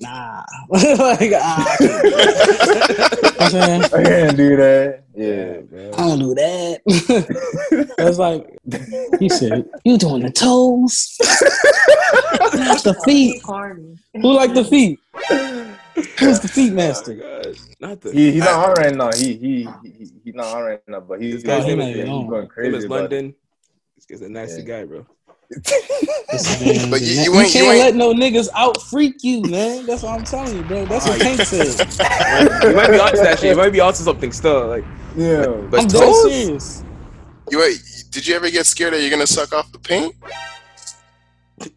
[0.00, 0.42] nah.
[0.68, 3.18] like, ah, I can't do that.
[3.44, 3.84] You know what I'm saying?
[3.84, 5.04] I can't do that.
[5.14, 5.90] Yeah, bro.
[5.92, 6.80] I don't do that.
[7.98, 8.58] it's like
[9.20, 11.16] he said, "You doing the toes,
[12.54, 13.42] not the feet.
[13.44, 14.98] Who like the feet?
[16.18, 17.14] Who's the feet Oh master?
[17.14, 17.56] God.
[17.80, 18.12] Not the.
[18.12, 19.10] He he's not on right now.
[19.14, 22.30] He he he he's not on right now, but he's, This guy's he's, he's going
[22.30, 22.76] Name crazy.
[22.76, 23.00] is about it.
[23.02, 23.34] London.
[23.96, 24.68] This guy's a nasty Yeah.
[24.80, 25.06] guy, bro.
[26.32, 29.42] Listen, But you- man, you ain't- can't you ain't- let no niggas out freak you,
[29.42, 29.86] man.
[29.86, 30.84] That's what I'm telling you, bro.
[30.86, 31.66] That's what Tank said.
[32.64, 33.50] you might be onto that shit.
[33.50, 34.66] You might be onto something still.
[34.68, 34.84] Like,
[35.16, 36.22] Yeah, but I'm dead toes?
[36.22, 36.82] serious.
[37.50, 37.78] You wait,
[38.10, 40.14] did you ever get scared that you're gonna suck off the paint?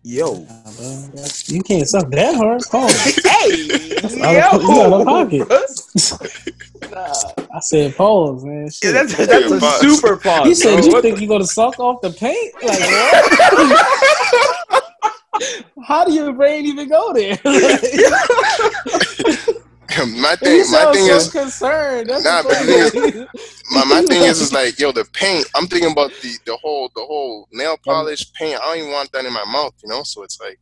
[0.04, 0.34] Yo.
[0.36, 0.46] Nah.
[1.48, 2.62] You can't suck that hard.
[2.70, 3.22] Pause.
[3.28, 5.48] Hey, out of- you out of pocket.
[6.92, 7.14] Nah.
[7.54, 8.64] I said pause, man.
[8.64, 8.94] Yeah, Shit.
[8.94, 9.80] that's, that's a Pause.
[9.82, 10.48] super pause.
[10.48, 12.54] you said you What think the- you gonna suck off the paint?
[12.64, 14.84] Like what?
[15.88, 17.38] How do your brain even go there?
[20.22, 22.10] my you thing, my sound thing so is, concerned.
[22.10, 23.28] That's Nah, but the thing thing.
[23.72, 25.48] my, my thing is, is like, yo, the paint.
[25.56, 28.60] I'm thinking about the the whole the whole nail polish paint.
[28.62, 30.04] I don't even want that in my mouth, you know.
[30.04, 30.60] So it's like,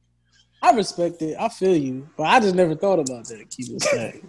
[0.61, 1.35] I respect it.
[1.39, 3.45] I feel you, but I just never thought about that.
[3.51, 4.23] Keep it straight.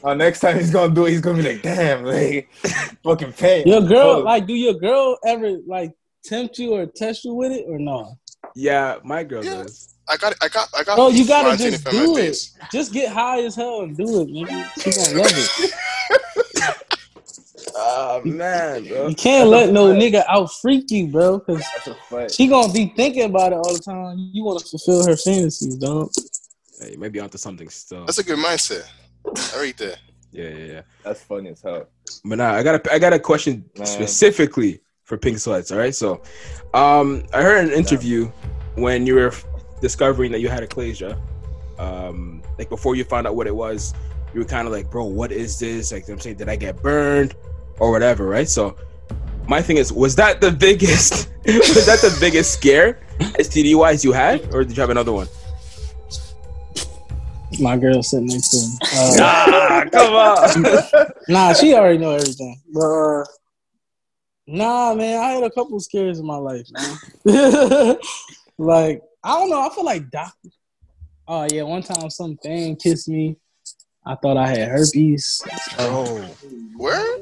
[0.04, 2.48] uh, next time he's gonna do it, he's gonna be like, damn, like
[3.04, 3.66] fucking pain.
[3.66, 5.92] Your girl, Oh, like, do your girl ever like
[6.24, 8.14] tempt you or test you with it or no?
[8.54, 9.62] yeah, my girl Yeah.
[9.62, 9.91] does.
[10.08, 10.98] I got, I got, I got.
[10.98, 12.26] Oh, you gotta just do it.
[12.26, 12.56] face.
[12.72, 14.70] Just get high as hell and do it, nigga.
[14.82, 15.72] She gonna love it.
[17.74, 19.08] Oh man, bro.
[19.08, 22.34] You can't let no nigga out freak you, bro, because That's a fact.
[22.34, 24.30] she gonna be thinking about it all the time.
[24.32, 26.10] You want to fulfill her fantasies, dog.
[26.80, 28.04] Hey, maybe might be onto something still.
[28.04, 28.88] That's a good mindset.
[29.56, 29.96] Right there.
[30.32, 30.82] Yeah, yeah, yeah.
[31.04, 31.86] That's funny as hell.
[32.24, 33.86] But now I got a I got a question Man.
[33.86, 35.70] specifically for Pink Sweats.
[35.70, 36.22] All right, so
[36.74, 38.30] um, I heard an interview
[38.74, 39.44] when you were f-
[39.82, 41.20] discovering that you had achalasia.
[41.78, 43.92] Um, like before you found out what it was,
[44.32, 45.92] you were kind of like, bro, what is this?
[45.92, 47.34] Like I'm saying, did I get burned
[47.78, 48.26] or whatever?
[48.26, 48.48] Right.
[48.48, 48.76] So
[49.46, 51.28] my thing is, was that the biggest?
[51.46, 55.26] was that the biggest scare STD wise you had, or did you have another one?
[57.60, 58.78] My girl sitting next to him.
[58.82, 61.06] Uh, Ah, come on.
[61.28, 62.62] nah, she already know everything.
[62.72, 63.24] But uh,
[64.46, 67.96] nah, man, I had a couple scares in my life, man.
[68.58, 69.60] like I don't know.
[69.60, 70.34] I feel like doc.
[71.28, 73.36] Oh yeah, one time some fan kissed me.
[74.04, 75.42] I thought I had herpes.
[75.76, 76.18] bro,
[76.76, 77.18] Where?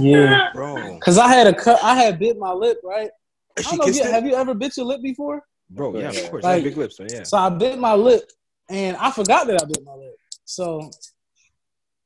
[0.00, 1.78] Yeah, bro, cause I had a cut.
[1.82, 3.10] I had bit my lip, right?
[3.56, 5.42] I don't know you, have you ever bit your lip before?
[5.70, 6.44] Bro, yeah, of course.
[6.44, 7.22] Like- I have big lips, so yeah.
[7.22, 8.28] So I bit my lip,
[8.68, 10.16] and I forgot that I bit my lip.
[10.44, 10.90] So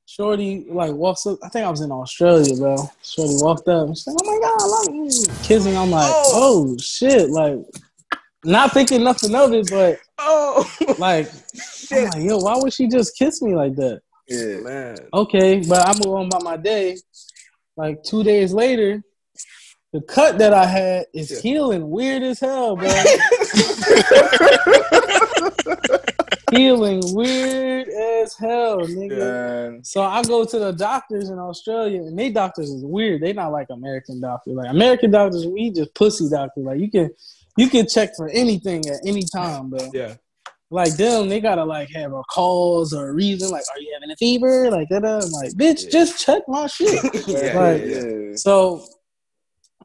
[0.06, 1.38] Shorty like walks up.
[1.42, 2.76] I think I was in Australia, bro.
[3.02, 5.76] Shorty walked up and she's like, "Oh my god, I love you." Kissing.
[5.76, 7.56] I'm like, "Oh, oh shit!" Like,
[8.44, 10.68] not thinking nothing of it, but Oh,
[10.98, 11.28] like,
[11.92, 14.60] I'm like, "Yo, why would she just kiss me like that?" Yeah.
[14.60, 14.96] man.
[15.12, 16.96] Okay, but I move on by my day.
[17.76, 19.02] Like two days later,
[19.92, 21.40] the cut that I had is Yeah.
[21.40, 22.88] healing weird as hell, bro.
[26.50, 29.18] healing weird as hell, nigga.
[29.18, 29.84] Man.
[29.84, 33.22] So I go to the doctors in Australia, and they doctors is weird.
[33.22, 34.54] They not like American doctors.
[34.54, 36.64] Like American doctors, we just pussy doctors.
[36.64, 37.10] Like you can,
[37.56, 39.90] you can check for anything at any time, bro.
[39.92, 40.14] Yeah.
[40.70, 43.50] Like them, they gotta like have a cause or a reason.
[43.50, 44.70] Like, are you having a fever?
[44.70, 45.04] Like that.
[45.04, 45.90] I'm like, bitch, Yeah.
[45.90, 47.02] just check my shit.
[47.28, 48.34] Yeah, Like- yeah.
[48.36, 48.82] So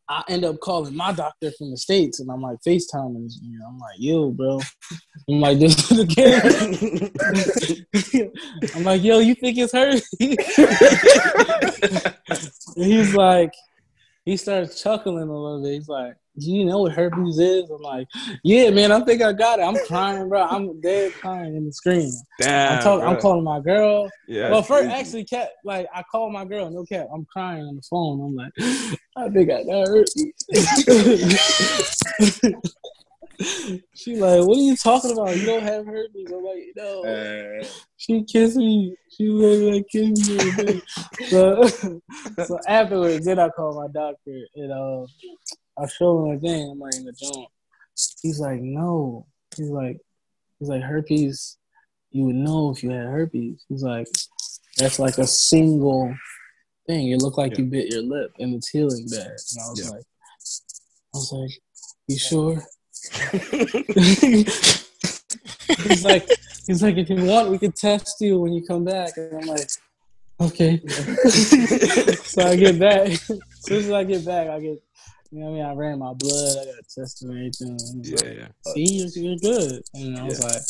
[0.10, 3.30] I end up calling my doctor from the states, and I'm like FaceTiming.
[3.42, 4.62] You know, I'm like, yo, bro.
[5.30, 7.12] I'm like, this is again.
[8.74, 9.92] I'm like, yo, you think it's her?
[12.78, 13.52] he's like,
[14.28, 15.76] he starts chuckling a little bit.
[15.76, 17.70] He's like, do you know what herpes is?
[17.70, 18.10] I'm like,
[18.44, 19.62] yeah, man, I think I got it.
[19.62, 20.42] I'm crying, bro.
[20.42, 22.12] I'm dead crying in the screen.
[22.42, 22.74] Damn.
[22.74, 24.12] I'm, talk- I'm calling my girl.
[24.28, 24.52] Yeah.
[24.52, 25.00] well, first, crazy.
[25.00, 27.08] actually, cat, like, I called my girl, no cap.
[27.14, 28.20] I'm crying on the phone.
[28.22, 28.52] I'm like,
[29.16, 30.34] I think I got herpes.
[33.94, 35.36] she like, what are you talking about?
[35.38, 36.32] You don't have herpes.
[36.32, 37.04] I'm like, no.
[37.04, 37.64] Man.
[37.98, 38.96] She kissed me.
[39.16, 40.82] She was like, kiss me.
[41.30, 41.68] so,
[42.46, 45.06] so afterwards, then I called my doctor and uh,
[45.78, 46.70] I showed him again.
[46.72, 47.50] I'm like in the joint.
[48.22, 49.26] He's like, no.
[49.56, 49.98] He's like,
[50.60, 51.58] he's like herpes.
[52.12, 53.64] You would know if you had herpes.
[53.70, 54.08] He's like,
[54.78, 56.16] that's like a single
[56.88, 57.12] thing.
[57.12, 57.60] It looked like Yeah.
[57.60, 59.26] you bit your lip and it's healing bad.
[59.28, 59.90] And I was Yeah.
[59.92, 60.04] like,
[61.14, 61.52] I was like,
[62.08, 62.64] you sure?
[65.88, 66.28] He's like,
[66.66, 69.18] he's like, if you want, we could test you when you come back.
[69.18, 69.70] And I'm like,
[70.40, 70.82] okay.
[70.88, 73.08] so I get back.
[73.30, 74.82] As soon as I get back, I get
[75.32, 75.66] You know what I mean?
[75.66, 76.58] I ran my blood.
[76.62, 77.74] I got tested and everything.
[77.74, 78.74] Was Yeah, like, yeah.
[78.74, 79.82] See, you're, you're good.
[79.94, 80.62] And I was like,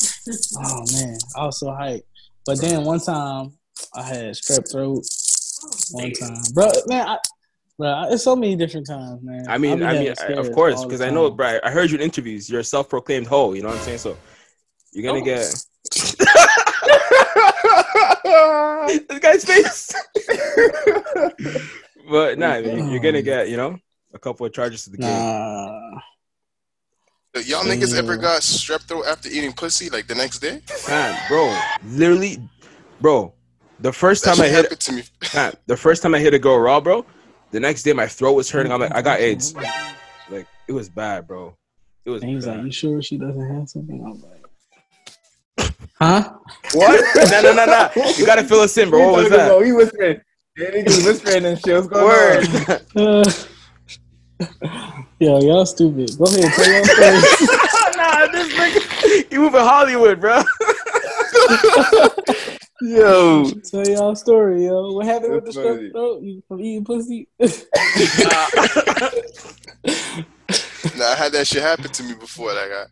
[0.57, 2.03] oh man, I was so hyped.
[2.45, 3.57] But then one time
[3.93, 5.03] I had strep throat.
[5.91, 7.17] One time, bro, man, I,
[7.77, 9.45] bro, uh, it's so many different times, man.
[9.47, 11.37] I mean, I mean, I- of course, because I know, time.
[11.37, 11.59] bro.
[11.63, 12.49] I heard you in interviews.
[12.49, 13.53] You're a self-proclaimed hoe.
[13.53, 13.97] You know what I'm saying?
[13.99, 14.17] So
[14.91, 15.25] you're gonna Oh.
[15.25, 15.55] get
[19.09, 19.93] this guy's face.
[22.09, 23.21] but nah, I mean, you're gonna oh.
[23.21, 23.77] get, you know,
[24.13, 25.09] a couple of charges to the game.
[25.09, 25.99] Nah.
[27.45, 30.59] Y'all niggas ever got strep throat after eating pussy like the next day?
[30.87, 31.55] Man, bro,
[31.85, 32.37] literally,
[32.99, 33.31] bro.
[33.79, 35.03] The first That time I hit, happened to me.
[35.35, 37.05] man, the first time I hit a girl raw, bro.
[37.51, 38.71] The next day my throat was hurting.
[38.71, 39.55] I'm like, I got AIDS.
[40.29, 41.55] Like it was bad, bro.
[42.03, 42.21] It was.
[42.21, 46.33] And he's like, "You sure she doesn't have something?" I'm like, "Huh?"
[46.73, 47.31] what?
[47.31, 47.89] no, no, no, no.
[48.17, 49.09] You gotta fill us in, bro.
[49.09, 49.57] What was that?
[49.57, 50.19] We whispering.
[50.57, 51.75] Yeah, niggas whispering and shit.
[51.75, 52.45] What's going Word.
[52.97, 53.23] on?
[54.41, 56.11] Uh, yo, y'all stupid.
[56.17, 57.11] Go ahead, tell your story.
[57.95, 60.43] nah, this nigga, you moving Hollywood, bro.
[62.81, 63.51] Yo.
[63.71, 64.93] tell y'all story, yo.
[64.93, 65.89] What happened with the That's funny.
[65.89, 66.21] strep throat?
[66.23, 67.27] You from eating pussy?
[70.97, 72.53] Nah, I had that shit happen to me before.
[72.53, 72.85] Like I,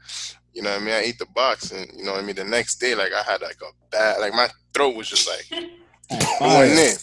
[0.53, 0.93] you know what I mean?
[0.93, 2.35] I ate the box and you know what I mean?
[2.35, 5.45] The next day, like I had like a bad like my throat was just like
[5.51, 6.95] it wasn't in.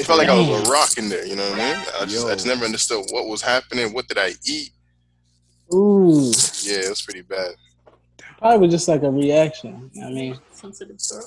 [0.00, 1.84] It felt like I was a rock in there, you know what I mean?
[2.00, 4.70] I just I just never understood what was happening, what did I eat?
[5.74, 6.30] Ooh,
[6.62, 7.54] Yeah, it was pretty bad.
[8.42, 9.90] Probably was just like a reaction.
[10.04, 11.24] I mean, Sensitive throat.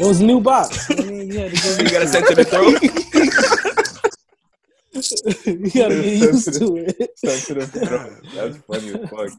[0.00, 0.90] it was a new box.
[0.90, 2.82] I mean, you had to you get, got a sensitive throat.
[5.46, 7.18] you gotta get used to it.
[7.18, 8.12] Sensitive throat.
[8.34, 9.30] That's funny as fuck.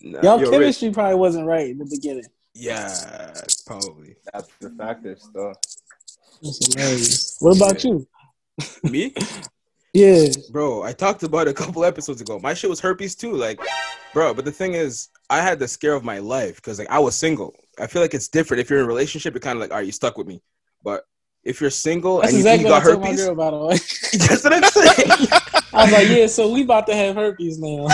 [0.00, 0.50] Nah, Y'all yo, Rich.
[0.50, 2.24] chemistry probably wasn't right in the beginning.
[2.54, 3.34] Yeah,
[3.66, 4.16] probably.
[4.32, 5.54] That's the factor still.
[6.42, 7.36] That's hilarious.
[7.40, 8.06] What about you?
[8.82, 9.14] Me,
[9.94, 10.26] Yeah.
[10.50, 10.82] bro.
[10.82, 12.38] I talked about it a couple episodes ago.
[12.38, 13.32] My shit was herpes too.
[13.32, 13.60] Like,
[14.12, 14.34] bro.
[14.34, 17.16] But the thing is, I had the scare of my life because like I was
[17.16, 17.54] single.
[17.80, 18.60] I feel like it's different.
[18.60, 20.42] If you're in a relationship, you're kind of like, are you stuck with me?
[20.84, 21.04] But
[21.42, 23.56] if you're single That's and you, exactly you got I told my herpes, by the
[23.56, 23.78] way.
[24.28, 25.28] that's what I'm saying.
[25.72, 27.88] I was like, yeah, so we about to have herpes now.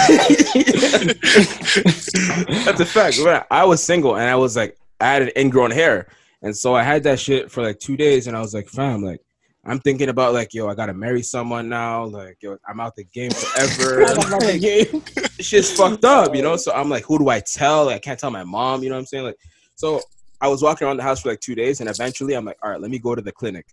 [2.64, 3.20] That's a fact.
[3.20, 3.44] Right.
[3.52, 6.08] I was single and I was like, I had an ingrown hair.
[6.42, 9.04] And so I had that shit for like two days and I was like, fam,
[9.04, 9.20] like,
[9.68, 12.04] I'm thinking about like, yo, I gotta marry someone now.
[12.04, 14.04] Like, yo, I'm out the game forever.
[14.04, 16.56] I'm about to get- shit's fucked up, you know?
[16.68, 17.86] So I'm like, who do I tell?
[17.86, 19.24] Like, I can't tell my mom, you know what I'm saying?
[19.24, 19.38] Like,
[19.74, 20.00] so
[20.40, 22.70] I was walking around the house for like two days and eventually I'm like, all
[22.70, 23.66] right, let me go to the clinic.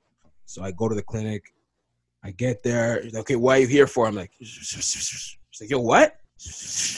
[0.46, 1.44] So I go to the clinic.
[2.24, 3.02] I get there.
[3.04, 4.08] Like, okay, why are you here for?
[4.08, 6.18] I'm like, she's like, yo, what?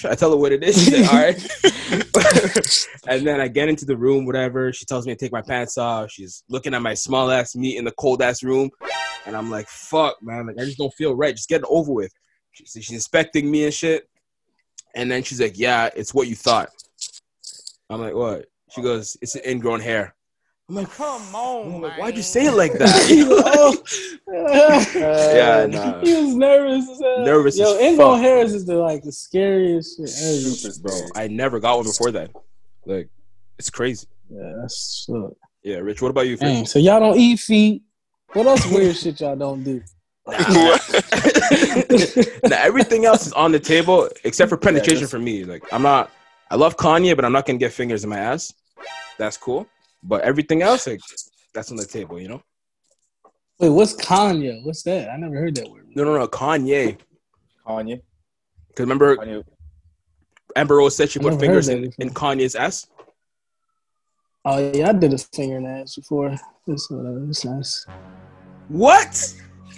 [0.10, 0.84] I tell her what it is.
[0.84, 2.88] She's like, all right.
[3.08, 4.74] and then I get into the room, whatever.
[4.74, 6.12] She tells me to take my pants off.
[6.12, 8.70] She's looking at my small ass meat in the cold ass room.
[9.26, 10.48] And I'm like, fuck, man.
[10.48, 11.36] Like, I just don't feel right.
[11.36, 12.12] Just get it over with.
[12.52, 14.10] She, she's inspecting me and shit.
[14.96, 16.70] And then she's like, yeah, it's what you thought.
[17.90, 18.46] I'm like, what?
[18.72, 20.16] She goes, it's an ingrown hair.
[20.70, 22.00] I'm like, Come on, I'm like, man.
[22.00, 23.08] why'd you say it like that?
[25.34, 26.02] yeah, nah.
[26.02, 27.26] He was nervous as hell.
[27.26, 30.50] Nervous Yo, as Harris is the like the scariest shit ever.
[30.50, 31.00] Super Bro.
[31.16, 32.32] I never got one before that.
[32.86, 33.08] Like,
[33.58, 34.08] it's crazy.
[34.30, 35.16] Yeah, that's shit.
[35.64, 36.36] Yeah, Rich, what about you?
[36.36, 37.84] Dang, so y'all don't eat feet.
[38.34, 39.82] What else weird shit y'all don't do?
[40.28, 40.38] now,
[42.52, 45.46] everything else is on the table except for penetration that's- for me.
[45.46, 46.12] Like, I'm not,
[46.52, 48.54] I love Kanye, but I'm not gonna get fingers in my ass.
[49.18, 49.66] That's cool.
[50.04, 51.02] But everything else, like,
[51.54, 52.42] that's on the table, you know?
[53.60, 54.64] Wait, what's Kanye?
[54.64, 55.10] What's that?
[55.10, 55.88] I never heard that word.
[55.96, 56.98] No, no, no, Kanye.
[57.66, 58.02] Kanye.
[58.68, 59.44] Because remember, Kanye.
[60.56, 62.88] Amber Rose said she put fingers in, in Kanye's ass.
[64.46, 66.36] Oh yeah, I did a finger in the ass before.
[66.68, 67.26] It's whatever.
[67.30, 67.86] It's nice.
[68.70, 69.34] What?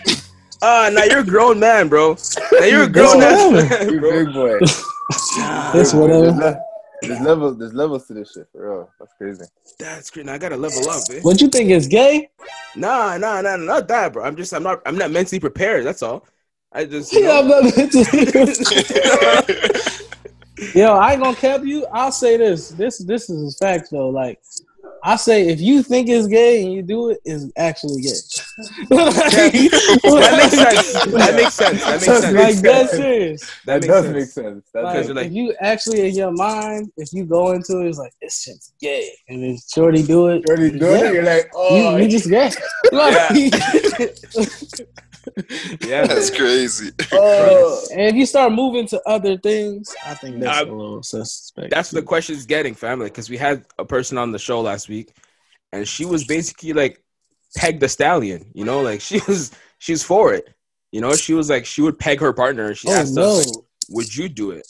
[0.62, 2.18] Ah, now you're a grown man, bro.
[2.60, 4.26] Now you're a grown ass man, You bro.
[4.26, 4.58] big boy.
[4.60, 6.60] It's There's, whatever.
[7.02, 7.58] Le- there's levels.
[7.58, 8.90] There's levels to this shit for real.
[9.00, 9.46] That's crazy.
[9.80, 10.26] That's great.
[10.26, 11.20] Now I gotta level up, eh?
[11.22, 12.30] What you think is gay?
[12.76, 14.24] Nah, nah, nah, not that, bro.
[14.24, 15.86] I'm just, I'm not, I'm not mentally prepared.
[15.86, 16.26] That's all.
[16.72, 17.64] I just, you Yeah, know, I'm not
[20.76, 21.86] Yo, I ain't gonna cap you.
[21.88, 22.70] I'll say this.
[22.70, 24.10] This this is a fact though.
[24.10, 24.42] Like
[25.04, 28.10] I say if you think it's gay and you do it, it's actually gay.
[28.90, 30.94] that makes sense.
[31.14, 31.84] That makes sense.
[31.84, 32.34] That makes sense.
[32.36, 33.42] Like that's serious.
[33.66, 34.16] that That does sense.
[34.16, 34.66] make sense.
[34.74, 37.88] That Like, you're like- if you actually in your mind, if you go into it,
[37.90, 41.14] it's like this shit's gay, and then Shorty do it, You do it.
[41.14, 42.50] You're like, oh, you, you oh, just gay.
[42.92, 43.14] Like,
[45.86, 46.92] Yeah, That's crazy.
[47.12, 47.86] oh.
[47.92, 51.70] and if you start moving to other things, I think that's Nah, a little suspect.
[51.70, 53.06] that's what the question's getting, family.
[53.08, 55.14] Because we had a person on the show last week,
[55.72, 57.02] and she was basically like
[57.56, 58.52] peg the stallion.
[58.54, 60.50] You know, like she was, she's for it.
[60.92, 62.74] You know, she was like she would peg her partner.
[62.76, 64.66] She Oh asked no, us, like, "Would you do it?"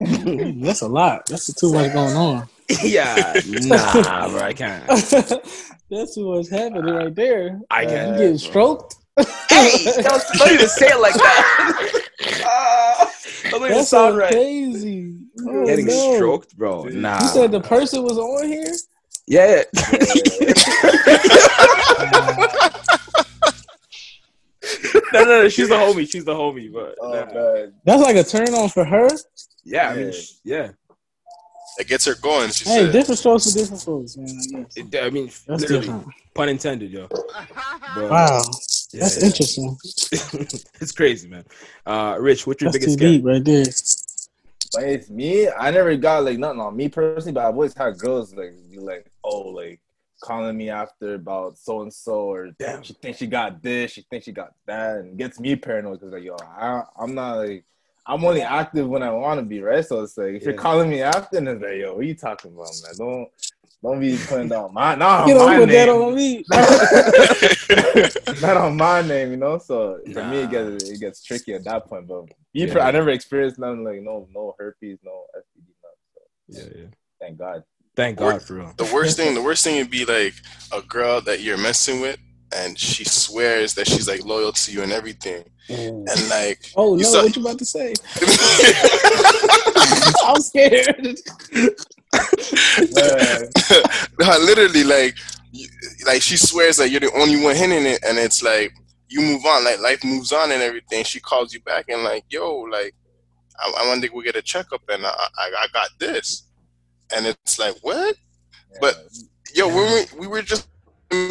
[0.00, 1.26] that's a lot.
[1.26, 2.48] That's too much going on.
[2.82, 4.86] yeah, nah, bro, I can't.
[5.90, 7.60] that's what's happening right there.
[7.70, 8.18] I You can't.
[8.18, 8.96] getting stroked?
[9.48, 12.02] hey, don't, don't even say it like that.
[12.44, 13.04] uh,
[13.50, 14.32] don't even That's sound so right.
[14.32, 15.16] crazy.
[15.46, 16.14] Oh, Getting no.
[16.14, 16.84] stroked, bro.
[16.84, 17.22] Nah.
[17.22, 18.74] You said the person was on here.
[19.26, 19.62] Yeah.
[25.12, 25.48] no, no, no.
[25.48, 26.10] She's the homie.
[26.10, 26.72] She's the homie.
[26.72, 27.26] But Oh nah.
[27.32, 27.72] man.
[27.84, 29.08] That's like a turn on for her.
[29.64, 30.12] yeah, I mean,
[30.44, 30.56] Yeah.
[30.56, 30.70] yeah.
[31.76, 32.50] It gets her going.
[32.52, 32.92] She Hey, said.
[32.92, 34.28] different strokes for different folks, man.
[34.28, 34.76] I guess.
[34.76, 36.06] It- I mean, That's literally, different.
[36.34, 37.08] pun intended, yo.
[37.08, 37.26] But,
[38.10, 38.42] Wow,
[38.92, 39.26] yeah, that's yeah.
[39.26, 39.76] interesting.
[40.80, 41.44] it's crazy, man.
[41.84, 43.10] Uh, Rich, what's your That's biggest too scam?
[43.16, 43.64] deep right there.
[44.74, 45.48] But it's me.
[45.48, 48.78] I never got like nothing on me personally, but I've always had girls like be
[48.78, 49.80] like, oh, like
[50.22, 52.82] calling me after about so and so, or Damn.
[52.82, 56.12] she thinks she got this, she thinks she got that, and gets me paranoid because
[56.12, 57.64] like, yo, I, I'm not like.
[58.06, 59.84] I'm only active when I want to be, right?
[59.84, 62.14] So it's like if you're calling me after, and it's like, yo, what are you
[62.14, 62.92] talking about, man?
[62.98, 63.28] Don't
[63.82, 66.02] don't be putting down my nah, You don't my put that name.
[66.02, 66.44] on me.
[68.42, 69.58] not on my name, you know.
[69.58, 72.06] So for me, it gets it gets tricky at that point.
[72.06, 72.72] But me, Yeah.
[72.72, 76.72] per- I never experienced nothing like no no herpes, no STD, nothing.
[76.74, 76.88] Yeah, yeah.
[77.20, 77.62] Thank God.
[77.96, 78.72] Thank God for real.
[78.76, 80.34] the worst thing, the worst thing would be like
[80.72, 82.18] a girl that you're messing with,
[82.52, 85.88] and she swears that she's like loyal to you and everything, mm.
[85.88, 87.94] and like Oh You no, saw- what you about to say?
[90.24, 91.18] I'm scared.
[94.18, 95.16] No, literally like
[95.52, 95.68] you-
[96.06, 98.72] like she swears that you're the only one hitting it, and it's like
[99.08, 101.04] you move on, like life moves on and everything.
[101.04, 102.94] She calls you back and like, yo, like
[103.58, 106.44] I, I want to go get a checkup, and I, I I got this,
[107.14, 108.16] and it's like what?
[108.80, 108.96] But-
[109.54, 110.66] Yo, when we we were just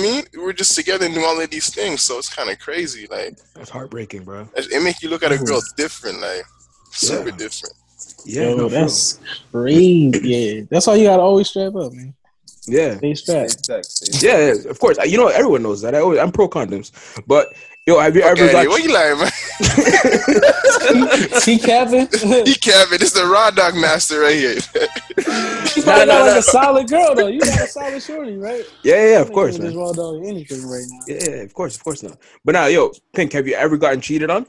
[0.01, 3.07] me, We're just together and do all of these things, so it's kind of crazy.
[3.09, 4.47] Like That's heartbreaking, bro.
[4.55, 5.75] it it make you look at a girl mm-hmm.
[5.77, 6.43] different, like
[6.91, 7.35] super Yeah.
[7.37, 7.75] different.
[8.25, 8.81] Yeah, Yo, no, for real.
[8.81, 9.19] that's
[9.51, 10.19] crazy.
[10.23, 12.13] Yeah, that's why you gotta always strap up, man.
[12.67, 12.97] yeah.
[12.97, 13.65] Stay Stay strapped.
[13.65, 14.23] sex.
[14.23, 14.97] Yeah, yeah, of course.
[15.05, 15.95] You know, everyone knows that.
[15.95, 16.91] I always, I'm pro condoms.
[17.27, 17.47] But
[17.87, 18.67] yo, have you ever Okay, got?
[18.67, 19.31] what you like, man?
[21.33, 22.09] See, Kevin.
[22.45, 24.57] he Kevin, this is the raw dog master right here.
[25.75, 27.27] You Nah, probably nah, got like a solid girl though.
[27.27, 28.65] You got a solid shorty, right?
[28.83, 29.75] yeah, yeah, yeah, of course, This man.
[29.75, 31.07] raw dog anything right now.
[31.07, 32.17] Yeah, yeah, of course, of course not.
[32.45, 34.47] But now, yo, Pink, have you ever gotten cheated on?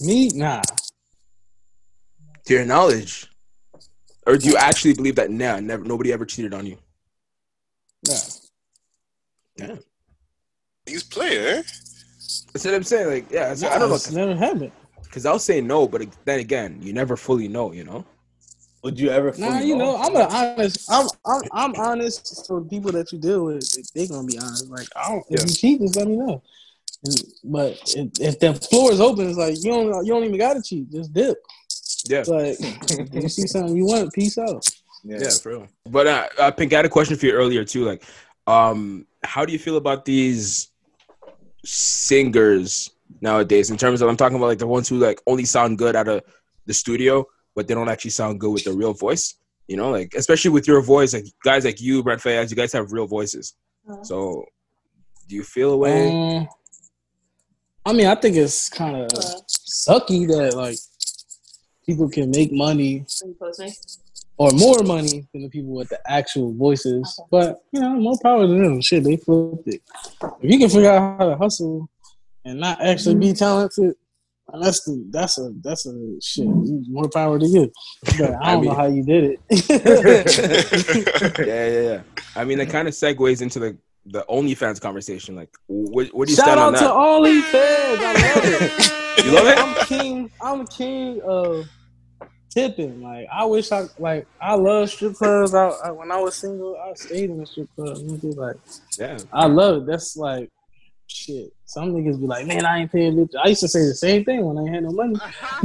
[0.00, 0.62] Me, nah.
[2.46, 3.28] To your knowledge,
[4.26, 5.30] or do you actually believe that?
[5.30, 6.78] Nah, never, nobody ever cheated on you.
[8.04, 8.14] Nah.
[9.56, 9.76] Yeah,
[10.88, 11.62] He's player.
[12.52, 13.08] that's what I'm saying.
[13.08, 14.72] Like, yeah, that's- I don't know, It's never happened.
[15.04, 17.72] because I'll say no, but then again, you never fully know.
[17.72, 18.04] You know?
[18.84, 19.32] Would you ever?
[19.38, 20.90] Nah, you know, I'm an honest.
[20.90, 22.46] I'm I'm I'm honest.
[22.46, 24.68] So people that you deal with, they're gonna be honest.
[24.70, 25.24] Like, I don't.
[25.30, 25.46] If Yeah.
[25.46, 26.42] you cheat, just let me know.
[27.04, 30.38] And, but if, if the floor is open, it's like you don't you don't even
[30.38, 30.90] gotta cheat.
[30.90, 31.38] Just dip.
[32.08, 34.64] Yeah, like if you see something you want, peace out.
[35.04, 35.18] Yeah.
[35.22, 35.68] yeah, for real.
[35.86, 37.84] But uh, uh, Pink, I had a question for you earlier too.
[37.84, 38.04] Like,
[38.46, 40.67] um, how do you feel about these
[41.64, 42.90] singers
[43.20, 43.70] nowadays?
[43.70, 46.08] In terms of, I'm talking about like the ones who like only sound good out
[46.08, 46.22] of
[46.66, 49.34] the studio, but they don't actually sound good with their real voice.
[49.66, 52.72] You know, like especially with your voice, like guys like you, Brent Faiyaz, you guys
[52.72, 53.54] have real voices.
[54.02, 54.44] So,
[55.28, 56.10] do you feel a way?
[56.10, 56.48] Um,
[57.84, 60.78] I mean, I think it's kind of sucky that like
[61.86, 63.06] people can make money
[64.36, 67.20] or more money than the people with the actual voices.
[67.30, 68.80] But you know, more power to them.
[68.80, 69.82] Shit, they flipped it.
[70.42, 71.88] If you can figure out how to hustle
[72.44, 73.34] and not actually be mm-hmm.
[73.34, 73.94] talented,
[74.60, 76.46] that's the that's a that's a shit.
[76.46, 77.70] More power to you.
[78.18, 81.38] But I I don't mean- know how you did it.
[81.46, 82.02] yeah, yeah, yeah.
[82.34, 85.36] I mean, it kind of segues into the the OnlyFans conversation.
[85.36, 86.90] Like, what, what do you Shout stand out on to that?
[86.90, 87.98] OnlyFans.
[88.00, 88.94] I love it.
[89.18, 89.58] You love it?
[89.58, 90.30] I'm king.
[90.40, 91.68] I'm king of
[92.58, 93.00] tipping.
[93.02, 95.54] Like I wish I like I love strip clubs.
[95.54, 97.96] I, I when I was single, I stayed in a strip club.
[97.98, 98.56] Nigga, Like
[98.98, 99.86] Yeah, I love it.
[99.86, 100.48] That's like
[101.06, 101.52] shit.
[101.64, 103.30] Some niggas be like, man, I ain't paying bitch.
[103.42, 105.16] I used to say the same thing when I had no money.
[105.16, 105.60] Uh-huh.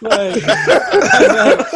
[0.00, 1.66] like, like,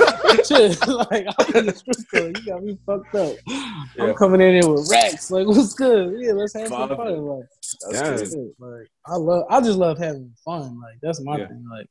[0.46, 2.32] shit, like I'm in the strip club.
[2.36, 3.36] You got me fucked up.
[3.46, 4.04] Yeah.
[4.04, 5.30] I'm coming in here with racks.
[5.30, 6.14] Like, what's good?
[6.18, 7.26] Yeah, let's have some fun.
[7.26, 7.44] Like,
[7.90, 8.42] That's Yeah.
[8.58, 10.80] Like I love, I just love having fun.
[10.80, 11.48] Like that's my Yeah.
[11.48, 11.64] thing.
[11.70, 11.86] Like,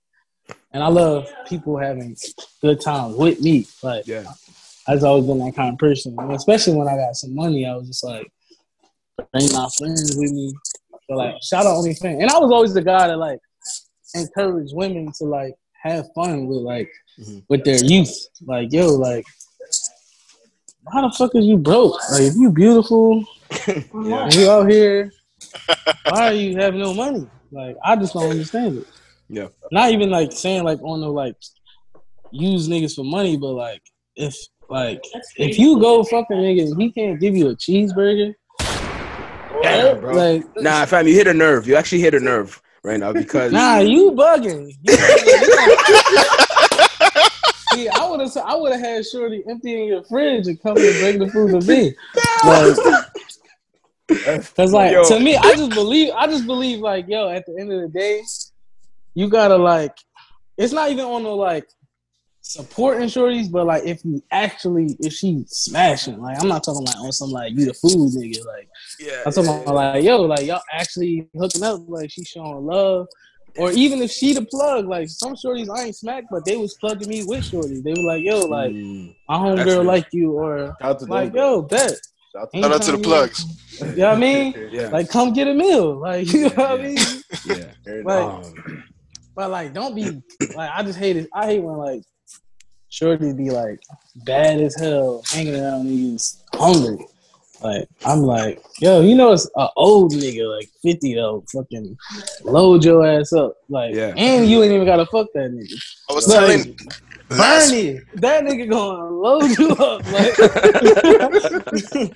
[0.71, 2.15] and I love people having
[2.61, 3.67] good times with me.
[3.83, 4.25] Like yeah,
[4.87, 6.15] I've always been that kind of person.
[6.17, 8.31] And especially when I got some money, I was just like,
[9.33, 10.53] bring my friends with me.
[11.09, 12.21] So like, shout out OnlyFans.
[12.21, 13.39] And I was always the guy that like
[14.13, 17.43] encouraged women to like have fun with like Mhm.
[17.49, 18.15] with their youth.
[18.45, 19.25] Like yo, like.
[20.91, 21.93] How the fuck is you broke?
[22.11, 23.23] Like if you beautiful
[23.67, 24.29] yeah.
[24.31, 25.11] you out here
[26.09, 27.27] why are you having no money?
[27.51, 28.87] Like I just don't understand it.
[29.31, 29.47] Yeah.
[29.71, 31.37] Not even like saying like oh, on the like
[32.31, 33.81] use niggas for money, but like
[34.17, 34.35] if
[34.69, 35.01] like
[35.37, 38.33] if you go fucking nigga and he can't give you a cheeseburger,
[39.61, 40.15] Damn, bro.
[40.15, 41.65] like Nah, fam, you hit a nerve.
[41.65, 44.69] You actually hit a nerve right now because nah, you bugging.
[47.73, 50.83] You See, I would have I would have had Shorty emptying your fridge and coming
[50.85, 51.95] and bring the food to me.
[52.43, 52.75] Like,
[54.57, 55.05] Cause like Yo.
[55.05, 57.87] to me, I just believe I just believe like yo, at the end of the
[57.87, 58.21] day,
[59.15, 59.95] you gotta like
[60.57, 61.67] it's not even on the like
[62.41, 66.97] supporting shorties, but like if you actually if she smashing, like I'm not talking like
[66.99, 68.67] on some like you the food nigga, like
[68.99, 73.07] yeah, I'm talking about like yo, like y'all actually hooking up, like she showing love.
[73.57, 76.73] Or even if she the plug, like some shorties I ain't smacked, but they was
[76.79, 77.83] plugging me with shorties.
[77.83, 79.83] They were like, yo, like Mm, my That's homegirl real.
[79.83, 81.99] like you, or Shout out to like, those yo, bet.
[82.33, 83.45] Shout out to Shout out to the plugs.
[83.79, 84.53] You know what I mean?
[84.71, 85.99] yeah, Like, come get a meal.
[85.99, 87.21] Like, you know what I mean?
[87.45, 87.71] yeah.
[88.05, 88.83] Like, Um,
[89.35, 90.21] but like, don't be
[90.55, 90.71] like.
[90.73, 91.29] I just hate it.
[91.33, 92.03] I hate when like,
[92.89, 93.79] shorty be like
[94.25, 97.05] bad as hell, hanging around niggas hungry.
[97.63, 101.95] Like, I'm like, yo, you know, it's an old nigga, like 50 though, fucking
[102.43, 103.53] load your ass up.
[103.69, 104.13] Like, Yeah.
[104.17, 105.79] and you ain't even gotta fuck that nigga.
[106.09, 106.77] I was Like, telling
[107.29, 110.03] Bernie, that nigga gonna load you up.
[110.11, 110.37] Like,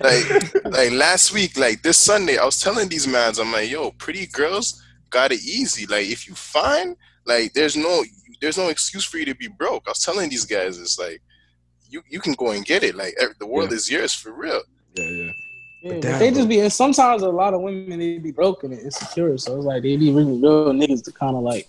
[0.00, 3.92] like like last week, like this Sunday, I was telling these mans, I'm like, yo,
[3.92, 5.86] pretty girls got it easy.
[5.86, 6.96] Like if you find,
[7.26, 8.04] like there's no
[8.40, 9.84] there's no excuse for you to be broke.
[9.86, 11.20] I was telling these guys, it's like
[11.88, 12.94] you you can go and get it.
[12.96, 13.76] Like the world Yeah.
[13.76, 14.62] is yours for real.
[14.94, 15.30] yeah, yeah.
[15.82, 16.36] Yeah, damn, they bro.
[16.38, 19.36] just be and sometimes a lot of women they be broken and insecure.
[19.38, 21.68] So it's like they be really real niggas to kind of like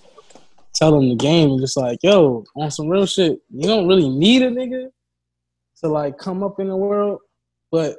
[0.74, 4.10] tell them the game and just like, yo, on some real shit, you don't really
[4.10, 4.88] need a nigga
[5.82, 7.20] to like come up in the world,
[7.72, 7.98] but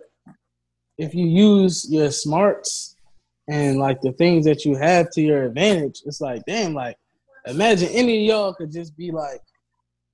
[0.96, 2.96] if you use your smarts
[3.48, 6.96] and like the things that you have to your advantage, it's like, damn, like
[7.46, 9.40] imagine any of y'all could just be like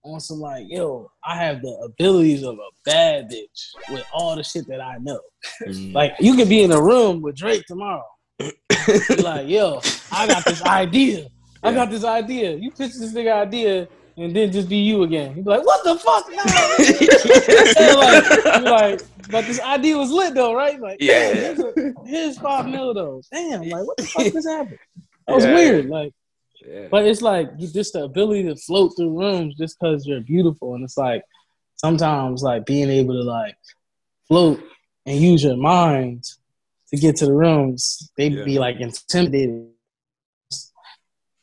[0.04, 4.44] on some like, yo, I have the abilities of a bad bitch with all the
[4.44, 5.20] shit that I know.
[5.66, 5.92] Mm.
[5.94, 8.04] Like you could be in a room with Drake tomorrow.
[9.22, 9.80] Like, yo,
[10.12, 11.28] I got this idea.
[11.62, 12.54] I got this idea.
[12.54, 15.34] You pitch this nigga idea and then just be you again.
[15.36, 16.28] You be like, what the fuck?
[17.94, 20.80] Like, like, but this idea was lit though, right?
[20.80, 21.32] Like, Yeah.
[21.34, 23.22] here's, a- here's five mil though.
[23.32, 24.78] Damn, like what the fuck just happened?
[25.26, 25.54] That was Yeah.
[25.54, 25.86] weird.
[25.88, 26.12] Like,
[26.66, 26.88] yeah.
[26.90, 30.74] but it's like you just the ability to float through rooms just because you're beautiful,
[30.74, 31.22] and it's like
[31.76, 33.56] sometimes like being able to like
[34.28, 34.62] float
[35.06, 36.24] and use your mind
[36.90, 38.10] to get to the rooms.
[38.16, 38.44] They Yeah.
[38.44, 39.68] be like intimidated.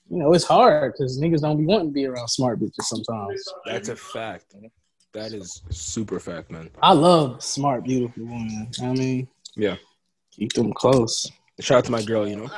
[0.10, 3.44] You know, it's hard because niggas don't be wanting to be around smart bitches sometimes.
[3.66, 4.54] That's a fact.
[5.14, 6.70] That is super fact, man.
[6.82, 8.70] I love smart, beautiful women.
[8.82, 9.76] I mean, Yeah.
[10.32, 11.30] keep them close.
[11.60, 12.50] Shout out to my girl, you know.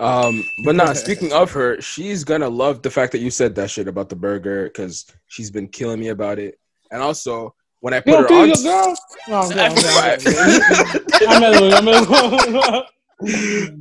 [0.00, 3.70] Um, but nah, speaking of her, she's gonna love the fact that you said that
[3.70, 6.58] shit about the burger because she's been killing me about it.
[6.90, 8.96] And also, when I put don't her on, your girl?
[9.28, 11.20] No, you, you.
[11.40, 12.84] no, no,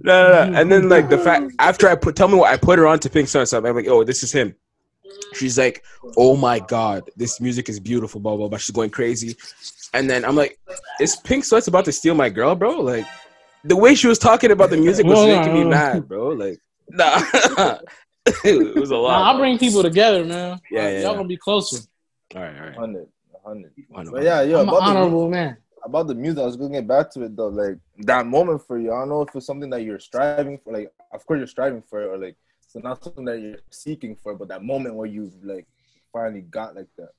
[0.03, 0.53] no.
[0.55, 2.99] And then like the fact after I put, tell me what I put her on
[2.99, 3.65] to Pink Sun stuff.
[3.65, 4.55] I'm like, oh, this is him.
[5.33, 5.83] She's like,
[6.15, 8.57] oh my god, this music is beautiful, blah blah blah.
[8.57, 9.35] She's going crazy,
[9.93, 10.57] and then I'm like,
[10.99, 12.79] is Pink Sweats about to steal my girl, bro?
[12.81, 13.05] Like,
[13.63, 16.29] the way she was talking about the music was Well, making me uh, mad, bro.
[16.29, 17.21] Like, nah,
[18.43, 19.19] it was a lot.
[19.19, 20.59] Nah, I bring people together, man.
[20.71, 21.15] Yeah, Like, yeah, y'all yeah.
[21.17, 21.79] gonna be closer.
[22.35, 22.77] all right, all right.
[22.77, 23.07] 100,
[23.43, 23.71] 100.
[23.89, 24.25] One of But them.
[24.25, 25.57] yeah, yo, I'm an about the, honorable man.
[25.83, 27.47] about the music, I was gonna get back to it though.
[27.49, 30.73] Like that moment for you, I don't know if it's something that you're striving for.
[30.73, 32.35] Like, of course you're striving for, it, or like
[32.75, 34.35] it's not something that you're seeking for.
[34.35, 35.67] But that moment where you've like
[36.13, 37.09] finally got like the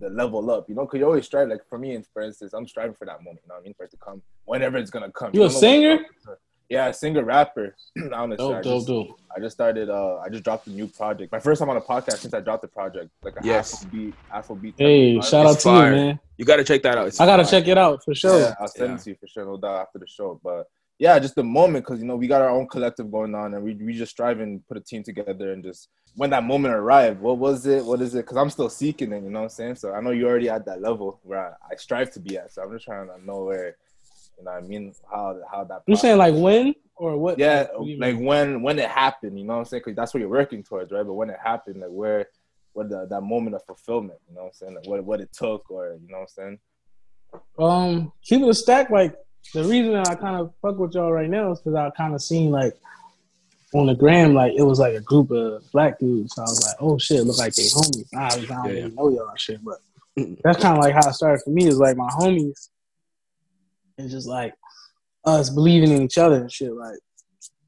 [0.00, 1.48] the level up, you know, because you always strive.
[1.48, 3.40] Like for me, and for instance, I'm striving for that moment.
[3.44, 5.30] You know, what I mean, for it to come whenever it's gonna come.
[5.34, 5.92] You a don't know when singer?
[5.94, 6.36] it's gonna come.
[6.70, 7.74] Yeah, singer, rapper.
[8.12, 9.20] Honestly, I Dope, dope, just, dope.
[9.34, 9.88] I just started.
[9.88, 11.32] Uh, I just dropped a new project.
[11.32, 13.10] My first time on a podcast since I dropped the project.
[13.22, 13.84] Like a Yes.
[13.86, 14.74] Afrobeat, Afrobeat.
[14.76, 15.48] Hey, type of shout vibe.
[15.48, 15.90] out It's to fire.
[15.90, 16.20] you, man.
[16.36, 17.06] You gotta check that out.
[17.08, 17.50] It's I gotta fire.
[17.60, 18.38] check it out for sure.
[18.38, 18.94] Yeah, I'll send Yeah.
[18.96, 20.38] it to you for sure, no doubt after the show.
[20.44, 20.68] But
[20.98, 23.62] yeah, just the moment because you know we got our own collective going on, and
[23.62, 27.20] we we just strive and put a team together, and just when that moment arrived,
[27.20, 27.84] what was it?
[27.84, 28.24] What is it?
[28.24, 29.22] Because I'm still seeking it.
[29.22, 29.76] You know what I'm saying?
[29.76, 32.52] So I know you're already at that level where I, I strive to be at.
[32.52, 33.76] So I'm just trying to know where,
[34.36, 35.82] you know, what I mean how how that.
[35.86, 37.38] You're saying like when or what?
[37.38, 38.24] yeah, what like mean?
[38.24, 39.82] when when it happened, you know what I'm saying?
[39.84, 41.06] Because that's what you're working towards, right?
[41.06, 42.26] But when it happened, like where,
[42.72, 44.74] what the that moment of fulfillment, you know what I'm saying?
[44.74, 46.58] Like what what it took, or you know what I'm saying?
[47.58, 48.90] Um, keep it a stack.
[48.90, 49.14] Like
[49.54, 52.14] the reason that I kind of fuck with y'all right now is because I kind
[52.14, 52.74] of seen like
[53.74, 56.34] on the gram, like it was like a group of black dudes.
[56.34, 58.08] So I was like, oh shit, look like they homies.
[58.12, 58.88] Nah, I don't Yeah, really yeah.
[58.94, 59.78] know y'all shit, but
[60.42, 61.66] that's kind of like how it started for me.
[61.66, 62.68] Is like my homies
[63.98, 64.54] and just like
[65.24, 66.72] us believing in each other and shit.
[66.72, 66.98] Like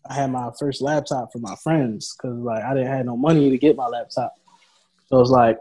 [0.09, 3.51] I had my first laptop for my friends because like I didn't have no money
[3.51, 4.35] to get my laptop.
[5.07, 5.59] So it was like,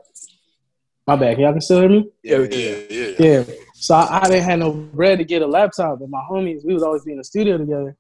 [1.08, 1.40] my bad.
[1.40, 2.10] Y'all can still hear me?
[2.24, 3.16] Yeah, yeah, yeah.
[3.20, 3.44] Yeah.
[3.82, 6.74] So I, I didn't have no bread to get a laptop, but my homies, we
[6.74, 7.96] was always be in the studio together,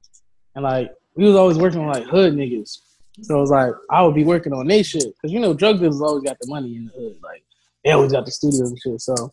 [0.55, 2.79] and like we was always working on like hood niggas.
[3.21, 5.79] So it was like I would be working on they shit because you know drug
[5.79, 7.43] dealers always got the money in the hood, like
[7.83, 9.01] they always got the studios and shit.
[9.01, 9.31] So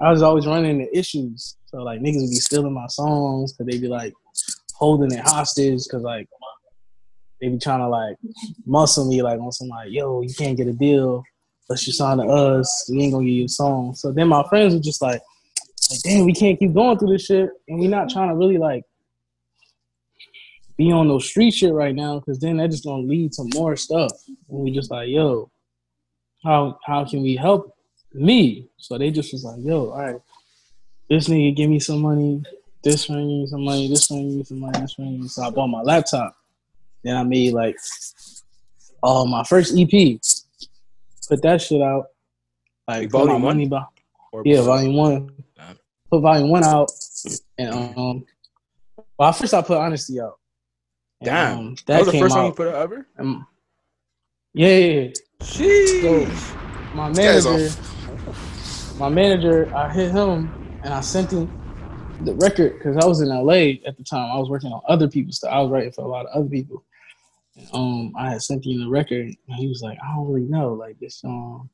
[0.00, 1.56] I was always running into issues.
[1.66, 4.14] So like niggas would be stealing my songs because they'd be like
[4.74, 6.28] holding it hostage because like
[7.40, 8.16] they be trying to like
[8.66, 11.22] muscle me like on some like yo you can't get a deal
[11.68, 13.94] unless you sign to us we ain't gonna give you a song.
[13.94, 15.20] So then my friends were just like
[15.90, 18.58] like damn we can't keep going through this shit and we're not trying to really
[18.58, 18.84] like
[20.76, 23.76] be on those street shit right now because then that just gonna lead to more
[23.76, 24.12] stuff.
[24.26, 25.50] And we just like, yo,
[26.42, 27.76] how how can we help
[28.12, 28.68] me?
[28.76, 30.20] So they just was like, yo, all right,
[31.08, 32.42] this nigga give me some money,
[32.82, 35.20] this one give me some money, this one give me some money, this one give
[35.20, 35.28] me.
[35.28, 36.36] So I bought my laptop.
[37.02, 37.76] Then I made like,
[39.02, 40.20] oh my first EP.
[41.28, 42.06] Put that shit out.
[42.88, 43.68] Like my volume one?
[43.68, 43.70] money
[44.32, 45.43] Or yeah, volume one.
[46.10, 46.90] Put volume one out,
[47.58, 48.24] and um,
[49.18, 50.38] well, first I put honesty out.
[51.20, 51.58] And, Damn.
[51.58, 53.06] um, that was the first song you put out ever.
[53.18, 53.46] Um,
[54.52, 55.10] yeah, yeah, yeah.
[55.40, 56.94] Sheesh.
[56.94, 57.74] My manager,
[58.98, 60.52] my manager, I hit him
[60.84, 61.50] and I sent him
[62.20, 64.30] the record because I was in LA at the time.
[64.30, 65.52] I was working on other people's stuff.
[65.52, 66.84] I was writing for a lot of other people.
[67.72, 70.72] Um, I had sent him the record and he was like, I don't really know,
[70.72, 71.68] like this song.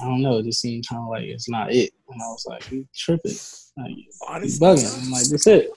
[0.00, 0.38] I don't know.
[0.38, 1.92] It just seemed kind of like it's not it.
[2.08, 3.32] And I was like, you tripping?
[3.76, 5.04] Like, you Honestly, bugging.
[5.04, 5.70] I'm like, that's it.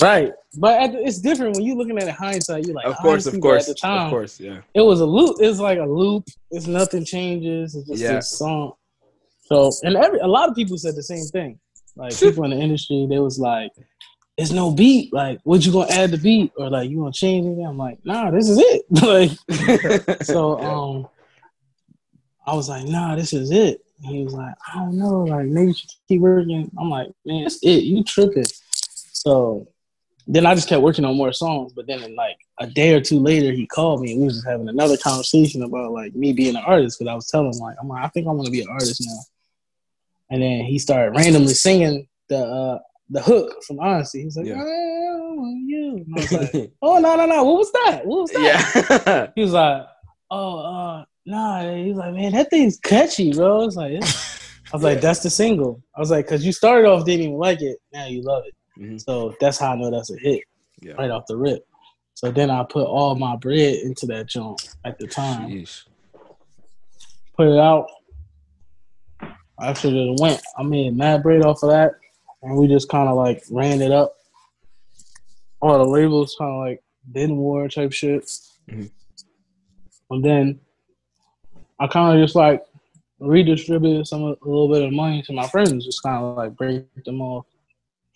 [0.00, 2.64] Right, but at the, it's different when you're looking at it hindsight.
[2.64, 4.60] You're like, of course, of course, At the time, of course, yeah.
[4.72, 5.36] it was a loop.
[5.40, 6.24] It's like a loop.
[6.52, 7.74] It's nothing changes.
[7.74, 8.18] It's just Yeah.
[8.18, 8.72] a song.
[9.46, 11.58] So, and every a lot of people said the same thing.
[11.96, 13.72] Like people in the industry, they was like,
[14.38, 15.12] "There's no beat.
[15.12, 17.98] Like, what you gonna add the beat, or like you gonna change anything?" I'm like,
[18.04, 20.72] "Nah, this is it." like, so Yeah.
[20.72, 21.08] um,
[22.46, 25.24] I was like, "Nah, this is it." And he was like, "I don't know.
[25.24, 27.84] Like, maybe you should keep working." I'm like, "Man, it's it.
[27.84, 28.46] You tripping?"
[29.12, 29.68] So
[30.26, 31.72] then I just kept working on more songs.
[31.72, 34.36] But then, in like a day or two later, he called me and we was
[34.36, 36.98] just having another conversation about like me being an artist.
[36.98, 38.68] Because I was telling him like, I'm like, I think I want to be an
[38.68, 39.20] artist now.
[40.30, 42.78] And then he started randomly singing the uh,
[43.10, 44.22] the hook from Honesty.
[44.22, 44.62] He's like, Yeah.
[44.62, 45.10] "I
[45.66, 46.04] you.
[46.06, 47.44] And I was like, Oh no no no!
[47.44, 48.06] What was that?
[48.06, 49.02] What was that?
[49.06, 49.26] yeah.
[49.34, 49.86] He was like,
[50.30, 51.74] Oh uh, nah.
[51.74, 53.62] He's like, Man, that thing's catchy, bro.
[53.62, 55.82] I was like, "It's-" I was like, That's the single.
[55.96, 57.78] I was like, Because you started off didn't even like it.
[57.92, 58.54] Now you love it.
[58.80, 59.00] Mhm.
[59.00, 60.42] So that's how I know that's a hit
[60.82, 60.94] Yeah.
[60.94, 61.66] right off the rip.
[62.14, 65.48] So then I put all my bread into that joint at the time.
[65.50, 65.84] Sheesh.
[67.36, 67.86] Put it out.
[69.62, 71.92] After it went, I made mad bread off of that,
[72.42, 74.14] and we just kind of like ran it up.
[75.60, 78.24] All the labels kind of like bin war type shit.
[78.68, 78.90] Mhm.
[80.10, 80.60] And then
[81.80, 82.62] I kind of just like
[83.18, 86.54] redistributed some of, a little bit of money to my friends, just kind of like
[86.56, 87.46] break them off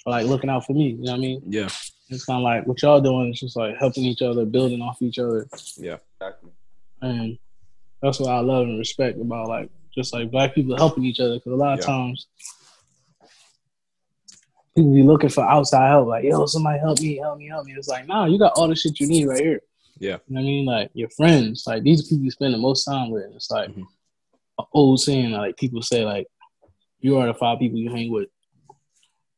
[0.03, 0.91] for like looking out for me.
[0.91, 1.43] You know what I mean?
[1.47, 1.69] Yeah.
[2.11, 5.01] It's kind of like what y'all doing is just like helping each other, building off
[5.01, 5.49] each other,
[5.79, 5.97] Yeah.
[6.21, 6.51] Exactly.
[7.01, 7.39] and
[8.03, 11.37] that's what I love and respect about like just like black people helping each other.
[11.37, 11.87] Because a lot of Yeah.
[11.87, 12.27] times
[14.77, 17.73] people be looking for outside help, like yo, somebody help me, help me, help me.
[17.73, 19.61] It's like nah, you got all the shit you need right here.
[19.99, 20.19] Yeah.
[20.29, 20.67] You know I mean?
[20.67, 23.25] Like your friends, like these people you spend the most time with.
[23.35, 23.85] It's like Mhm.
[24.59, 26.27] an old saying, like people say, like
[27.01, 28.29] you are the five people you hang with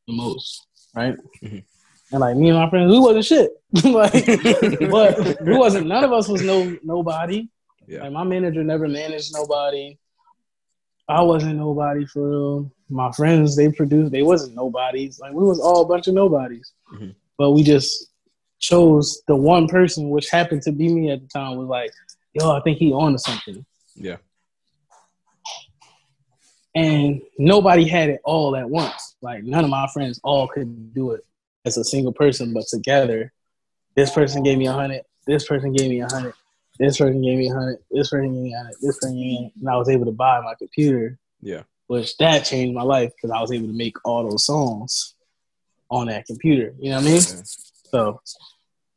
[0.07, 1.15] the most, right?
[1.43, 1.63] Mhm.
[2.11, 3.51] And like me and my friends, we wasn't shit.
[3.83, 4.13] like,
[4.91, 5.87] but we wasn't.
[5.87, 7.49] None of us was no nobody.
[7.87, 8.03] Yeah.
[8.03, 9.97] Like my manager never managed nobody.
[11.09, 12.71] I wasn't nobody for real.
[12.89, 15.19] My friends, they produced, they wasn't nobodies.
[15.19, 16.73] Like we was all a bunch of nobodies.
[16.93, 17.15] Mhm.
[17.37, 18.07] But we just
[18.59, 21.91] chose the one person, which happened to be me at the time, was like,
[22.33, 23.65] yo, I think he on to something.
[23.95, 24.17] Yeah.
[26.75, 29.15] And nobody had it all at once.
[29.21, 31.25] Like none of my friends all could do it
[31.65, 33.33] as a single person, but together,
[33.95, 36.33] this person gave me a hundred, this person gave me a hundred,
[36.79, 39.25] this person gave me a hundred, this person gave me a hundred, this person gave
[39.25, 41.63] me and I was able to buy my computer, Yeah.
[41.87, 45.15] which that changed my life because I was able to make all those songs
[45.89, 46.75] on that computer.
[46.79, 47.21] You know what I mean?
[47.93, 47.99] Yeah.
[47.99, 48.21] So,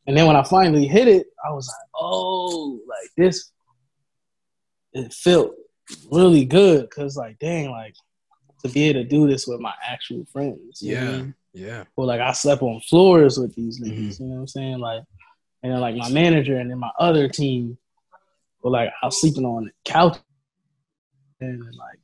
[0.06, 3.52] and then when I finally hit it, I was like, oh, like this,
[4.92, 5.52] it felt
[6.10, 7.94] really good because, like, dang, like
[8.64, 10.82] to be able to do this with my actual friends.
[10.82, 11.10] you know I Yeah.
[11.18, 11.34] mean?
[11.52, 11.84] Yeah.
[11.96, 14.20] Well, like I slept on floors with these niggas, Mhm.
[14.20, 14.78] you know what I'm saying?
[14.78, 15.02] Like,
[15.62, 17.76] and then like my manager and then my other team
[18.62, 20.18] were like, I was sleeping on the couch
[21.40, 21.98] and like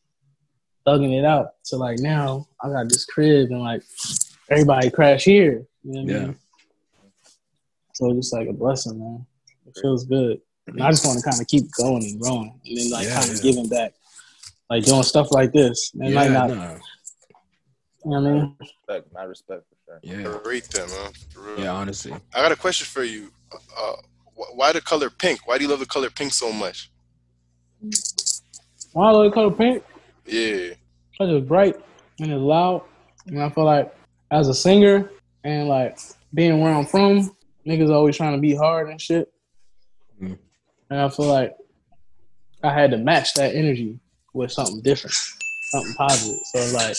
[0.87, 1.51] thugging it out.
[1.63, 3.83] So like now I got this crib and like
[4.51, 5.67] everybody crash here.
[5.85, 6.27] You know what I Yeah.
[6.27, 6.39] mean?
[7.97, 9.25] So it's just like a blessing, man.
[9.67, 10.39] It feels good.
[10.67, 13.21] And I just want to kind of keep going and growing, and then like Yeah,
[13.21, 13.43] kind of yeah.
[13.43, 13.95] giving back,
[14.69, 15.93] like doing stuff like this.
[15.95, 16.79] It might not, no.
[18.05, 18.57] you know what I mean?
[18.61, 20.01] Respect, my respect for sure.
[20.03, 20.39] Yeah.
[20.45, 21.13] Rate them, man.
[21.31, 21.61] For real.
[21.61, 22.13] Yeah, honestly.
[22.35, 23.33] I got a question for you.
[23.55, 23.95] Uh,
[24.35, 25.47] why the color pink?
[25.47, 26.91] Why do you love the color pink so much?
[28.93, 29.83] Why I love the color pink?
[30.27, 30.75] Yeah.
[31.13, 31.77] Because it's bright
[32.21, 32.83] and it's loud,
[33.27, 33.97] and I feel like
[34.31, 35.11] as a singer
[35.45, 35.99] and like
[36.35, 37.35] being where I'm from,
[37.67, 39.33] niggas always trying to be hard and shit.
[40.21, 40.39] Mm.
[40.91, 41.57] And I feel like
[42.63, 43.99] I had to match that energy
[44.33, 45.15] with something different,
[45.73, 46.41] something positive.
[46.53, 46.97] So like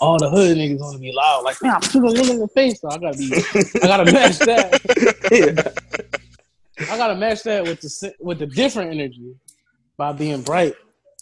[0.00, 2.48] all the hood niggas want to be loud, like, man, I'm gonna look in the
[2.48, 2.80] face.
[2.80, 3.32] So I gotta be,
[3.82, 5.72] I gotta match that.
[6.90, 9.34] I gotta match that with the with the different energy
[9.96, 10.74] by being bright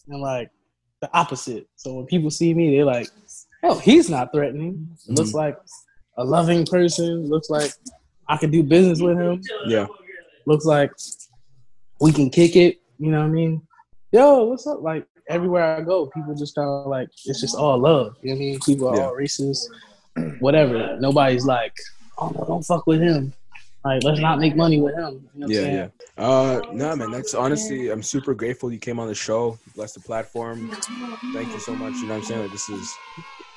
[0.09, 0.51] and like
[1.01, 1.69] the opposite.
[1.77, 3.09] So when people see me, they're like,
[3.63, 4.89] "Oh, he's not threatening.
[5.09, 5.57] Looks like
[6.17, 7.29] a loving person.
[7.29, 7.71] Looks like
[8.29, 9.43] I could do business with him.
[9.67, 9.87] Yeah.
[10.47, 10.93] Looks like
[12.01, 12.81] we can kick it.
[12.99, 13.63] You know what I mean?
[14.13, 14.83] Yo, what's up?
[14.83, 18.17] Like everywhere I go, people just kind of like it's just all love.
[18.23, 18.61] You know what I mean?
[18.61, 19.07] People are Yeah.
[19.07, 19.67] all racist,
[20.41, 20.97] whatever.
[21.01, 21.75] Nobody's like,
[22.19, 23.33] "Oh no, don't fuck with him."
[23.85, 25.29] Like, let's not make money with him.
[25.35, 25.89] You know Yeah, yeah.
[26.25, 27.11] Uh, no, man.
[27.11, 29.59] That's honestly, I'm super grateful you came on the show.
[29.75, 30.71] Bless the platform.
[31.35, 31.95] Thank you so much.
[31.97, 32.43] You know what I'm saying?
[32.43, 32.95] Like, this is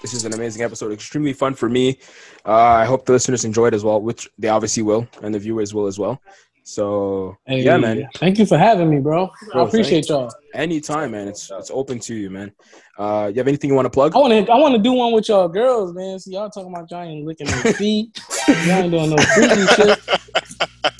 [0.01, 0.91] this is an amazing episode.
[0.91, 1.99] Extremely fun for me.
[2.45, 5.73] Uh, I hope the listeners enjoyed as well, which they obviously will, and the viewers
[5.73, 6.21] will as well.
[6.63, 8.07] So Hey, yeah, man.
[8.15, 9.29] Thank you for having me, bro.
[9.53, 10.29] Bro, I appreciate y'all.
[10.53, 11.27] Anytime, man.
[11.29, 12.51] It's it's open to you, man.
[12.97, 14.13] Uh, you have anything you want to plug?
[14.15, 14.51] I want to.
[14.51, 16.19] I want to do one with y'all girls, man.
[16.19, 18.19] See, y'all talking about y'all ain't licking their feet.
[18.47, 19.99] y'all ain't doing no freaky shit.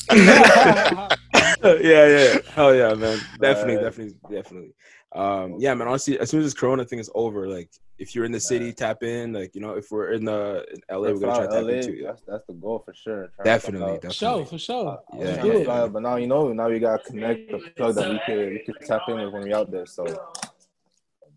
[1.84, 2.38] yeah, yeah.
[2.54, 3.20] Hell yeah, man.
[3.42, 3.84] Definitely, Right.
[3.84, 4.74] definitely, definitely.
[5.14, 5.88] Um, yeah, man.
[5.88, 7.70] Honestly, as soon as this Corona thing is over, like
[8.00, 9.34] if you're in the city, tap in.
[9.34, 11.70] Like you know, if we're in the in LA, we're gonna try to tap LA,
[11.70, 12.02] in too.
[12.06, 13.16] That's, that's the goal for sure.
[13.16, 14.02] Trying to Definitely, fly out.
[14.02, 14.38] for definitely.
[14.38, 15.00] sure, for sure.
[15.14, 15.20] Yeah.
[15.26, 15.94] Let's do it.
[15.94, 18.76] But now you know, now we gotta connect the plug that we could we could
[18.86, 19.86] tap in with when we out there.
[19.86, 20.06] So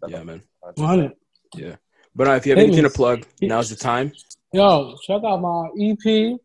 [0.08, 0.42] Yeah, man.
[0.60, 1.12] 100.
[2.14, 4.12] But uh, if you have Hey, anything to plug, now's the time.
[4.52, 6.38] Yo, check out my EP,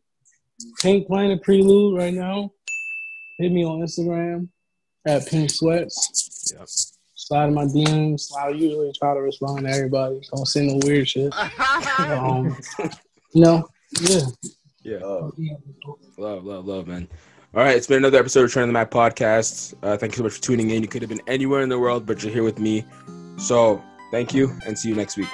[0.81, 2.51] Pink Planet Prelude, right now.
[3.39, 4.47] Hit me on Instagram
[5.07, 6.53] at Pink Sweats.
[6.55, 6.65] Yeah.
[7.25, 8.31] Slide in my DMs.
[8.37, 10.21] I usually try to respond to everybody.
[10.31, 11.33] Don't send no weird shit.
[11.97, 12.55] Um,
[13.33, 13.67] you know,
[14.01, 14.19] yeah.
[14.83, 14.97] Yeah.
[14.97, 15.31] uh,
[16.19, 17.07] Love, love, love, man.
[17.55, 19.73] All right, it's been another episode of Turn the Mac podcast.
[19.81, 20.83] Uh, thank you so much for tuning in.
[20.83, 22.85] You could have been anywhere in the world, but you're here with me.
[23.37, 25.29] So thank you, and see you next week.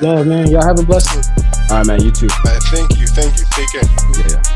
[0.00, 0.50] Yeah, man.
[0.50, 1.46] Y'all have a blessed one.
[1.70, 2.02] All right, man.
[2.02, 2.26] You too.
[2.44, 3.06] Uh, thank you.
[3.06, 3.44] Thank you.
[3.52, 3.82] Take care.
[4.18, 4.42] Yeah.
[4.42, 4.55] yeah.